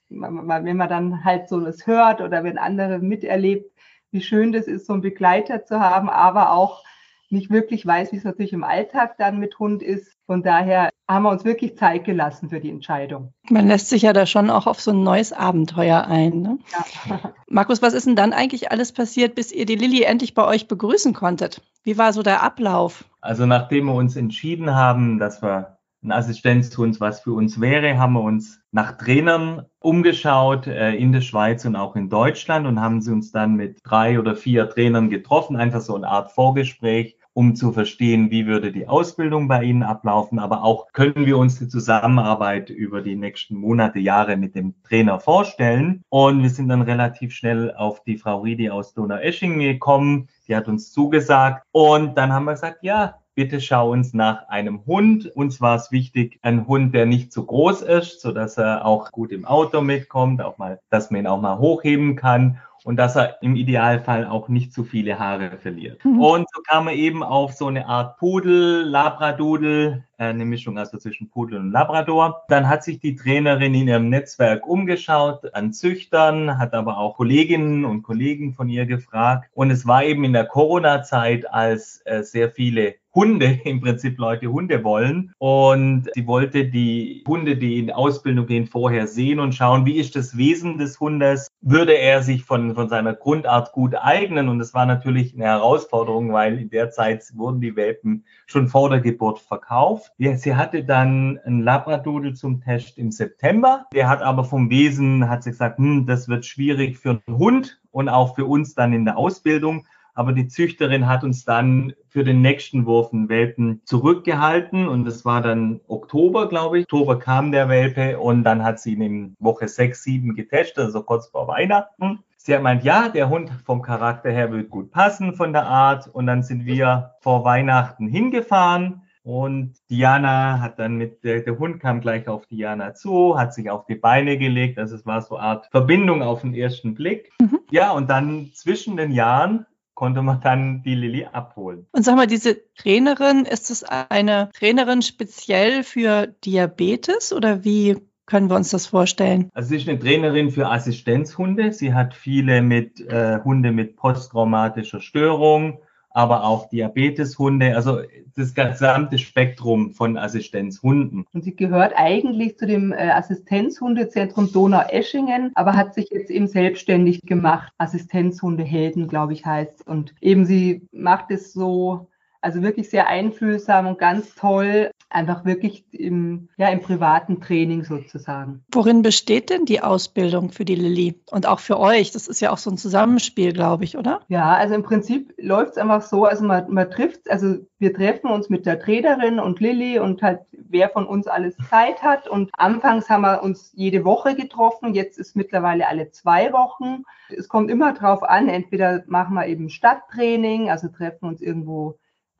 wenn 0.09 0.77
man 0.77 0.89
dann 0.89 1.23
halt 1.23 1.47
so 1.47 1.59
das 1.59 1.87
hört 1.87 2.21
oder 2.21 2.43
wenn 2.43 2.57
andere 2.57 2.99
miterlebt, 2.99 3.71
wie 4.11 4.21
schön 4.21 4.51
das 4.51 4.67
ist, 4.67 4.87
so 4.87 4.93
einen 4.93 5.01
Begleiter 5.03 5.65
zu 5.65 5.79
haben, 5.79 6.09
aber 6.09 6.51
auch 6.51 6.83
nicht 7.31 7.49
wirklich 7.49 7.85
weiß, 7.85 8.11
wie 8.11 8.17
es 8.17 8.23
natürlich 8.23 8.53
im 8.53 8.63
Alltag 8.63 9.17
dann 9.17 9.39
mit 9.39 9.59
Hund 9.59 9.83
ist. 9.83 10.15
Von 10.25 10.43
daher 10.43 10.89
haben 11.07 11.23
wir 11.23 11.31
uns 11.31 11.45
wirklich 11.45 11.77
Zeit 11.77 12.05
gelassen 12.05 12.49
für 12.49 12.59
die 12.59 12.69
Entscheidung. 12.69 13.33
Man 13.49 13.67
lässt 13.67 13.89
sich 13.89 14.03
ja 14.03 14.13
da 14.13 14.25
schon 14.25 14.49
auch 14.49 14.67
auf 14.67 14.79
so 14.79 14.91
ein 14.91 15.03
neues 15.03 15.33
Abenteuer 15.33 16.05
ein. 16.07 16.41
Ne? 16.41 16.59
Ja. 17.07 17.33
Markus, 17.47 17.81
was 17.81 17.93
ist 17.93 18.05
denn 18.07 18.15
dann 18.15 18.33
eigentlich 18.33 18.71
alles 18.71 18.91
passiert, 18.91 19.35
bis 19.35 19.51
ihr 19.51 19.65
die 19.65 19.75
Lilly 19.75 20.03
endlich 20.03 20.33
bei 20.33 20.45
euch 20.45 20.67
begrüßen 20.67 21.13
konntet? 21.13 21.61
Wie 21.83 21.97
war 21.97 22.13
so 22.13 22.21
der 22.21 22.43
Ablauf? 22.43 23.05
Also 23.21 23.45
nachdem 23.45 23.85
wir 23.85 23.95
uns 23.95 24.15
entschieden 24.15 24.75
haben, 24.75 25.19
dass 25.19 25.41
wir 25.41 25.79
ein 26.01 26.11
Assistenzhund 26.11 27.01
was 27.01 27.19
für 27.19 27.33
uns 27.33 27.59
wäre, 27.59 27.97
haben 27.97 28.13
wir 28.13 28.21
uns 28.21 28.61
nach 28.71 28.97
Trainern 28.97 29.65
umgeschaut 29.79 30.67
äh, 30.67 30.93
in 30.93 31.11
der 31.11 31.21
Schweiz 31.21 31.65
und 31.65 31.75
auch 31.75 31.95
in 31.95 32.09
Deutschland 32.09 32.67
und 32.67 32.79
haben 32.79 33.01
sie 33.01 33.11
uns 33.11 33.31
dann 33.31 33.55
mit 33.55 33.79
drei 33.83 34.19
oder 34.19 34.35
vier 34.35 34.69
Trainern 34.69 35.09
getroffen, 35.09 35.57
einfach 35.57 35.81
so 35.81 35.95
eine 35.95 36.07
Art 36.07 36.31
Vorgespräch 36.31 37.18
um 37.33 37.55
zu 37.55 37.71
verstehen, 37.71 38.31
wie 38.31 38.47
würde 38.47 38.71
die 38.71 38.87
Ausbildung 38.87 39.47
bei 39.47 39.63
Ihnen 39.63 39.83
ablaufen, 39.83 40.39
aber 40.39 40.63
auch 40.63 40.91
können 40.93 41.25
wir 41.25 41.37
uns 41.37 41.59
die 41.59 41.67
Zusammenarbeit 41.67 42.69
über 42.69 43.01
die 43.01 43.15
nächsten 43.15 43.55
Monate, 43.55 43.99
Jahre 43.99 44.37
mit 44.37 44.55
dem 44.55 44.75
Trainer 44.83 45.19
vorstellen. 45.19 46.03
Und 46.09 46.41
wir 46.41 46.49
sind 46.49 46.69
dann 46.69 46.81
relativ 46.81 47.33
schnell 47.33 47.73
auf 47.75 48.03
die 48.03 48.17
Frau 48.17 48.41
Riedi 48.41 48.69
aus 48.69 48.93
Donaueschingen 48.93 49.59
gekommen. 49.59 50.27
Die 50.47 50.55
hat 50.55 50.67
uns 50.67 50.91
zugesagt. 50.91 51.63
Und 51.71 52.17
dann 52.17 52.33
haben 52.33 52.45
wir 52.45 52.53
gesagt, 52.53 52.79
ja, 52.83 53.19
bitte 53.35 53.61
schau 53.61 53.91
uns 53.91 54.13
nach 54.13 54.49
einem 54.49 54.85
Hund. 54.85 55.27
Uns 55.33 55.61
war 55.61 55.77
es 55.77 55.91
wichtig, 55.91 56.39
ein 56.41 56.67
Hund, 56.67 56.93
der 56.93 57.05
nicht 57.05 57.31
zu 57.31 57.45
groß 57.45 57.83
ist, 57.83 58.19
so 58.19 58.33
dass 58.33 58.57
er 58.57 58.85
auch 58.85 59.11
gut 59.11 59.31
im 59.31 59.45
Auto 59.45 59.79
mitkommt, 59.79 60.41
auch 60.41 60.57
mal, 60.57 60.81
dass 60.89 61.09
man 61.09 61.21
ihn 61.21 61.27
auch 61.27 61.39
mal 61.39 61.57
hochheben 61.57 62.17
kann 62.17 62.59
und 62.83 62.97
dass 62.97 63.15
er 63.15 63.41
im 63.41 63.55
Idealfall 63.55 64.25
auch 64.25 64.49
nicht 64.49 64.73
zu 64.73 64.83
viele 64.83 65.19
Haare 65.19 65.57
verliert. 65.57 66.03
Mhm. 66.05 66.21
Und 66.21 66.47
so 66.53 66.61
kam 66.61 66.87
er 66.87 66.93
eben 66.95 67.23
auf 67.23 67.53
so 67.53 67.67
eine 67.67 67.87
Art 67.87 68.17
Pudel, 68.17 68.83
Labradudel, 68.83 70.05
äh, 70.17 70.25
eine 70.25 70.45
Mischung 70.45 70.77
also 70.77 70.97
zwischen 70.97 71.29
Pudel 71.29 71.59
und 71.59 71.71
Labrador. 71.71 72.43
Dann 72.47 72.67
hat 72.67 72.83
sich 72.83 72.99
die 72.99 73.15
Trainerin 73.15 73.73
in 73.73 73.87
ihrem 73.87 74.09
Netzwerk 74.09 74.67
umgeschaut 74.67 75.53
an 75.53 75.73
Züchtern, 75.73 76.57
hat 76.57 76.73
aber 76.73 76.97
auch 76.97 77.17
Kolleginnen 77.17 77.85
und 77.85 78.03
Kollegen 78.03 78.53
von 78.53 78.69
ihr 78.69 78.85
gefragt. 78.85 79.49
Und 79.53 79.71
es 79.71 79.87
war 79.87 80.03
eben 80.03 80.23
in 80.23 80.33
der 80.33 80.45
Corona-Zeit, 80.45 81.51
als 81.51 82.01
äh, 82.05 82.23
sehr 82.23 82.51
viele 82.51 82.95
Hunde, 83.13 83.59
im 83.63 83.81
Prinzip 83.81 84.17
Leute 84.17 84.47
Hunde 84.47 84.83
wollen. 84.83 85.33
Und 85.37 86.09
sie 86.13 86.27
wollte 86.27 86.65
die 86.65 87.23
Hunde, 87.27 87.57
die 87.57 87.79
in 87.79 87.91
Ausbildung 87.91 88.45
gehen, 88.45 88.67
vorher 88.67 89.07
sehen 89.07 89.39
und 89.39 89.55
schauen, 89.55 89.85
wie 89.85 89.97
ist 89.97 90.15
das 90.15 90.37
Wesen 90.37 90.77
des 90.77 90.99
Hundes? 90.99 91.49
Würde 91.61 91.93
er 91.93 92.23
sich 92.23 92.43
von, 92.43 92.75
von 92.75 92.89
seiner 92.89 93.13
Grundart 93.13 93.71
gut 93.71 93.95
eignen? 93.95 94.49
Und 94.49 94.59
das 94.59 94.73
war 94.73 94.85
natürlich 94.85 95.33
eine 95.33 95.45
Herausforderung, 95.45 96.31
weil 96.33 96.59
in 96.59 96.69
der 96.69 96.91
Zeit 96.91 97.23
wurden 97.33 97.61
die 97.61 97.75
Welpen 97.75 98.23
schon 98.45 98.67
vor 98.67 98.89
der 98.89 98.99
Geburt 98.99 99.39
verkauft. 99.39 100.11
Ja, 100.17 100.35
sie 100.35 100.55
hatte 100.55 100.83
dann 100.83 101.39
einen 101.45 101.61
Labradoodle 101.61 102.33
zum 102.33 102.61
Test 102.61 102.97
im 102.97 103.11
September. 103.11 103.85
Der 103.93 104.09
hat 104.09 104.21
aber 104.21 104.43
vom 104.43 104.69
Wesen, 104.69 105.29
hat 105.29 105.43
sie 105.43 105.51
gesagt, 105.51 105.77
hm, 105.77 106.05
das 106.05 106.27
wird 106.27 106.45
schwierig 106.45 106.97
für 106.97 107.21
einen 107.27 107.37
Hund 107.37 107.79
und 107.91 108.09
auch 108.09 108.35
für 108.35 108.45
uns 108.45 108.75
dann 108.75 108.93
in 108.93 109.05
der 109.05 109.17
Ausbildung. 109.17 109.85
Aber 110.19 110.33
die 110.33 110.49
Züchterin 110.49 111.07
hat 111.07 111.23
uns 111.23 111.45
dann 111.45 111.93
für 112.09 112.25
den 112.25 112.41
nächsten 112.41 112.85
Wurf 112.85 113.13
einen 113.13 113.29
Welpen 113.29 113.79
zurückgehalten 113.85 114.85
und 114.85 115.05
das 115.05 115.23
war 115.23 115.41
dann 115.41 115.79
Oktober, 115.87 116.49
glaube 116.49 116.79
ich. 116.79 116.83
Oktober 116.83 117.17
kam 117.17 117.53
der 117.53 117.69
Welpe 117.69 118.19
und 118.19 118.43
dann 118.43 118.61
hat 118.61 118.81
sie 118.81 118.95
ihn 118.95 119.01
in 119.01 119.35
Woche 119.39 119.69
6, 119.69 120.03
7 120.03 120.35
getestet, 120.35 120.83
also 120.83 121.03
kurz 121.03 121.29
vor 121.29 121.47
Weihnachten. 121.47 122.19
Sie 122.35 122.53
hat 122.53 122.63
meint, 122.63 122.83
ja, 122.83 123.07
der 123.07 123.29
Hund 123.29 123.49
vom 123.63 123.81
Charakter 123.81 124.29
her 124.29 124.51
wird 124.51 124.69
gut 124.69 124.91
passen 124.91 125.35
von 125.35 125.53
der 125.53 125.67
Art 125.67 126.09
und 126.09 126.27
dann 126.27 126.43
sind 126.43 126.65
wir 126.65 127.11
vor 127.21 127.45
Weihnachten 127.45 128.09
hingefahren. 128.09 129.03
Und 129.23 129.75
Diana 129.89 130.59
hat 130.59 130.79
dann 130.79 130.95
mit, 130.95 131.23
der, 131.23 131.41
der 131.41 131.57
Hund 131.59 131.79
kam 131.79 132.01
gleich 132.01 132.27
auf 132.27 132.45
Diana 132.47 132.93
zu, 132.93 133.39
hat 133.39 133.53
sich 133.53 133.69
auf 133.69 133.85
die 133.85 133.95
Beine 133.95 134.37
gelegt. 134.37 134.79
Also 134.79 134.95
es 134.95 135.05
war 135.05 135.21
so 135.21 135.37
eine 135.37 135.45
Art 135.45 135.67
Verbindung 135.71 136.23
auf 136.23 136.41
den 136.41 136.53
ersten 136.53 136.93
Blick. 136.93 137.31
Mhm. 137.39 137.59
Ja, 137.71 137.91
und 137.91 138.09
dann 138.09 138.49
zwischen 138.53 138.97
den 138.97 139.11
Jahren 139.11 139.65
konnte 139.99 140.21
man 140.21 140.39
dann 140.39 140.81
die 140.81 140.95
Lilly 140.95 141.25
abholen. 141.25 141.85
Und 141.91 142.05
sag 142.05 142.15
mal, 142.15 142.25
diese 142.25 142.57
Trainerin, 142.75 143.43
ist 143.43 143.69
das 143.69 143.83
eine 143.83 144.49
Trainerin 144.57 145.01
speziell 145.01 145.83
für 145.83 146.27
Diabetes 146.45 147.33
oder 147.33 147.65
wie 147.65 147.97
können 148.25 148.49
wir 148.49 148.55
uns 148.55 148.69
das 148.69 148.87
vorstellen? 148.87 149.49
Also 149.53 149.69
sie 149.69 149.75
ist 149.75 149.89
eine 149.89 149.99
Trainerin 149.99 150.51
für 150.51 150.69
Assistenzhunde. 150.69 151.73
Sie 151.73 151.93
hat 151.93 152.13
viele 152.13 152.61
mit 152.61 153.01
äh, 153.01 153.39
Hunde 153.43 153.73
mit 153.73 153.97
posttraumatischer 153.97 155.01
Störung, 155.01 155.81
aber 156.19 156.43
auch 156.43 156.67
Diabeteshunde, 156.67 157.77
also 157.77 157.99
das 158.35 158.53
gesamte 158.53 159.17
Spektrum 159.17 159.93
von 159.93 160.17
Assistenzhunden. 160.17 161.25
Und 161.31 161.45
sie 161.45 161.55
gehört 161.55 161.93
eigentlich 161.95 162.57
zu 162.57 162.67
dem 162.67 162.91
äh, 162.91 163.11
Assistenzhundezentrum 163.11 164.51
Donau-Eschingen, 164.51 165.51
aber 165.55 165.77
hat 165.77 165.93
sich 165.93 166.09
jetzt 166.11 166.29
eben 166.29 166.47
selbstständig 166.47 167.21
gemacht. 167.21 167.71
Assistenzhundehelden, 167.77 169.07
glaube 169.07 169.31
ich, 169.31 169.45
heißt. 169.45 169.87
Und 169.87 170.13
eben 170.19 170.45
sie 170.45 170.81
macht 170.91 171.31
es 171.31 171.53
so 171.53 172.09
also 172.41 172.61
wirklich 172.61 172.89
sehr 172.89 173.07
einfühlsam 173.07 173.87
und 173.87 173.99
ganz 173.99 174.35
toll, 174.35 174.91
einfach 175.09 175.43
wirklich 175.43 175.83
im, 175.91 176.49
ja, 176.57 176.69
im 176.69 176.81
privaten 176.81 177.41
Training 177.41 177.83
sozusagen. 177.83 178.63
Worin 178.71 179.01
besteht 179.01 179.49
denn 179.49 179.65
die 179.65 179.81
Ausbildung 179.81 180.51
für 180.51 180.65
die 180.65 180.75
Lilly 180.75 181.19
und 181.31 181.47
auch 181.47 181.59
für 181.59 181.79
euch? 181.79 182.11
Das 182.11 182.27
ist 182.27 182.39
ja 182.39 182.51
auch 182.51 182.57
so 182.57 182.69
ein 182.69 182.77
Zusammenspiel, 182.77 183.53
glaube 183.53 183.83
ich, 183.83 183.97
oder? 183.97 184.21
Ja, 184.27 184.53
also 184.53 184.75
im 184.75 184.83
Prinzip 184.83 185.33
läuft 185.37 185.71
es 185.71 185.77
einfach 185.77 186.03
so, 186.03 186.25
also 186.25 186.45
man, 186.45 186.71
man 186.71 186.89
trifft, 186.89 187.29
also 187.29 187.57
wir 187.79 187.93
treffen 187.93 188.29
uns 188.29 188.49
mit 188.49 188.65
der 188.65 188.79
Trainerin 188.79 189.39
und 189.39 189.59
Lilly 189.59 189.99
und 189.99 190.21
halt 190.21 190.41
wer 190.51 190.89
von 190.89 191.07
uns 191.07 191.27
alles 191.27 191.57
Zeit 191.69 192.03
hat. 192.03 192.27
Und 192.27 192.51
anfangs 192.53 193.09
haben 193.09 193.21
wir 193.21 193.41
uns 193.41 193.71
jede 193.73 194.05
Woche 194.05 194.35
getroffen, 194.35 194.93
jetzt 194.93 195.17
ist 195.17 195.35
mittlerweile 195.35 195.87
alle 195.87 196.11
zwei 196.11 196.53
Wochen. 196.53 197.03
Es 197.29 197.47
kommt 197.49 197.71
immer 197.71 197.93
drauf 197.93 198.21
an, 198.23 198.47
entweder 198.47 199.03
machen 199.07 199.33
wir 199.33 199.47
eben 199.47 199.69
Stadttraining, 199.69 200.69
also 200.69 200.87
treffen 200.89 201.27
uns 201.27 201.41
irgendwo 201.41 201.97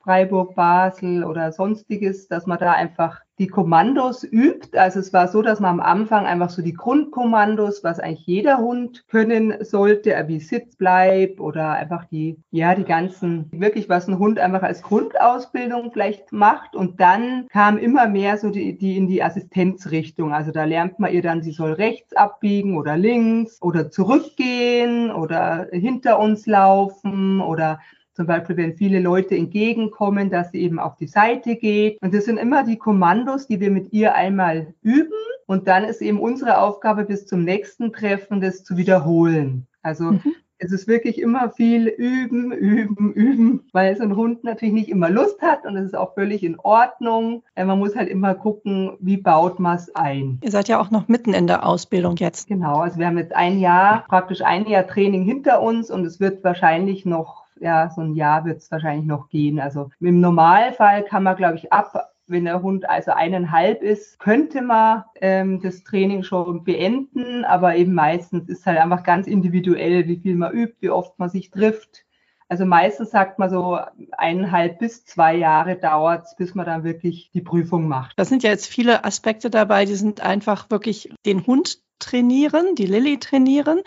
Freiburg, 0.10 0.56
Basel 0.56 1.24
oder 1.24 1.52
sonstiges, 1.52 2.28
dass 2.28 2.48
man 2.48 2.58
da 2.58 2.72
einfach 2.72 3.22
die 3.38 3.46
Kommandos 3.46 4.24
übt. 4.24 4.76
Also 4.76 5.00
es 5.00 5.14
war 5.14 5.28
so, 5.28 5.44
dass 5.44 5.60
man 5.60 5.80
am 5.80 5.80
Anfang 5.80 6.26
einfach 6.26 6.50
so 6.50 6.64
die 6.64 6.74
Grundkommandos, 6.74 7.84
was 7.84 8.00
eigentlich 8.00 8.26
jeder 8.26 8.58
Hund 8.58 9.06
können 9.08 9.64
sollte, 9.64 10.16
wie 10.26 10.40
Sitz 10.40 10.76
bleib 10.76 11.40
oder 11.40 11.74
einfach 11.74 12.06
die, 12.06 12.38
ja, 12.50 12.74
die 12.74 12.86
ganzen, 12.86 13.52
wirklich 13.52 13.88
was 13.88 14.08
ein 14.08 14.18
Hund 14.18 14.40
einfach 14.40 14.64
als 14.64 14.82
Grundausbildung 14.82 15.92
vielleicht 15.94 16.32
macht. 16.32 16.76
Und 16.76 17.00
dann 17.00 17.48
kam 17.50 17.78
immer 17.78 18.08
mehr 18.08 18.40
so 18.40 18.50
die, 18.50 18.76
die 18.80 18.98
in 18.98 19.08
die 19.08 19.22
Assistenzrichtung. 19.22 20.34
Also 20.34 20.52
da 20.52 20.64
lernt 20.64 20.98
man 20.98 21.14
ihr 21.14 21.22
dann, 21.22 21.44
sie 21.44 21.52
soll 21.52 21.74
rechts 21.74 22.16
abbiegen 22.16 22.80
oder 22.80 22.98
links 22.98 23.62
oder 23.62 23.92
zurückgehen 23.92 25.12
oder 25.12 25.68
hinter 25.72 26.18
uns 26.18 26.48
laufen 26.48 27.42
oder 27.42 27.80
zum 28.20 28.28
Beispiel, 28.28 28.58
wenn 28.58 28.76
viele 28.76 29.00
Leute 29.00 29.34
entgegenkommen, 29.38 30.30
dass 30.30 30.52
sie 30.52 30.60
eben 30.60 30.78
auf 30.78 30.98
die 30.98 31.08
Seite 31.08 31.56
geht. 31.56 32.02
Und 32.02 32.14
das 32.14 32.26
sind 32.26 32.36
immer 32.36 32.66
die 32.66 32.76
Kommandos, 32.76 33.48
die 33.48 33.62
wir 33.62 33.72
mit 33.72 33.94
ihr 33.94 34.14
einmal 34.14 34.74
üben. 34.82 35.14
Und 35.46 35.70
dann 35.70 35.86
ist 35.86 36.02
eben 36.02 36.20
unsere 36.20 36.58
Aufgabe 36.58 37.06
bis 37.06 37.26
zum 37.26 37.46
nächsten 37.46 37.94
Treffen, 37.94 38.42
das 38.42 38.66
zu 38.66 38.76
wiederholen. 38.76 39.68
Also 39.84 40.12
mhm. 40.12 40.36
Es 40.62 40.74
ist 40.74 40.90
wirklich 40.90 41.22
immer 41.22 41.52
viel 41.52 41.88
üben, 41.88 42.52
üben, 42.52 43.14
üben, 43.14 43.70
weil 43.72 43.96
so 43.96 44.04
ein 44.04 44.18
Hund 44.18 44.44
natürlich 44.44 44.74
nicht 44.74 44.90
immer 44.90 45.10
Lust 45.10 45.42
hat 45.42 45.66
und 45.66 45.78
es 45.78 45.86
ist 45.86 45.96
auch 45.96 46.16
völlig 46.16 46.44
in 46.44 46.60
Ordnung. 46.60 47.44
Äh, 47.56 47.64
man 47.64 47.80
muss 47.80 47.96
halt 47.96 48.10
immer 48.10 48.36
gucken, 48.36 48.98
wie 49.00 49.16
baut 49.16 49.62
man 49.62 49.78
es 49.78 49.96
ein. 49.96 50.38
Ihr 50.44 50.52
seid 50.52 50.68
ja 50.68 50.82
auch 50.82 50.92
noch 50.92 51.08
mitten 51.08 51.34
in 51.34 51.48
der 51.48 51.66
Ausbildung 51.66 52.18
jetzt. 52.18 52.50
Genau, 52.50 52.80
also 52.80 53.00
wir 53.00 53.08
haben 53.08 53.18
jetzt 53.18 53.34
ein 53.34 53.60
Jahr, 53.60 54.04
praktisch 54.10 54.42
ein 54.42 54.68
Jahr 54.68 54.86
Training 54.86 55.24
hinter 55.24 55.62
uns 55.62 55.90
und 55.90 56.06
es 56.06 56.20
wird 56.20 56.44
wahrscheinlich 56.44 57.06
noch 57.06 57.46
ja, 57.60 57.90
so 57.90 58.02
ein 58.02 58.16
Jahr 58.16 58.46
wird 58.46 58.58
es 58.58 58.72
wahrscheinlich 58.72 59.06
noch 59.06 59.30
gehen. 59.30 59.60
Also 59.60 59.90
im 60.00 60.20
Normalfall 60.20 61.04
kann 61.04 61.24
man, 61.24 61.36
glaube 61.36 61.56
ich, 61.56 61.72
ab, 61.72 62.14
wenn 62.28 62.46
der 62.46 62.62
Hund 62.62 62.88
also 62.90 63.12
eineinhalb 63.12 63.82
ist, 63.82 64.20
könnte 64.20 64.62
man 64.62 65.04
ähm, 65.20 65.62
das 65.62 65.84
Training 65.84 66.24
schon 66.24 66.64
beenden, 66.64 67.44
aber 67.44 67.76
eben 67.76 67.94
meistens 67.94 68.48
ist 68.50 68.66
halt 68.66 68.78
einfach 68.78 69.04
ganz 69.04 69.28
individuell, 69.28 70.08
wie 70.08 70.18
viel 70.18 70.36
man 70.36 70.54
übt, 70.54 70.78
wie 70.80 70.92
oft 70.92 71.18
man 71.18 71.30
sich 71.30 71.52
trifft. 71.52 72.06
Also 72.48 72.66
meistens 72.66 73.12
sagt 73.12 73.38
man 73.38 73.52
so 73.52 73.78
eineinhalb 74.18 74.80
bis 74.80 75.06
zwei 75.06 75.36
Jahre 75.36 75.76
dauert 75.76 76.26
es, 76.26 76.36
bis 76.36 76.56
man 76.56 76.66
dann 76.66 76.84
wirklich 76.84 77.30
die 77.32 77.42
Prüfung 77.42 77.88
macht. 77.88 78.14
Das 78.18 78.30
sind 78.30 78.42
ja 78.42 78.50
jetzt 78.50 78.66
viele 78.66 79.06
Aspekte 79.06 79.52
dabei, 79.52 79.86
die 79.86 79.96
sind 79.96 80.22
einfach 80.22 80.72
wirklich 80.72 81.12
den 81.28 81.46
Hund 81.46 81.80
trainieren, 82.00 82.74
die 82.74 82.88
Lilly 82.88 83.20
trainieren. 83.20 83.82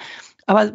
Aber 0.47 0.73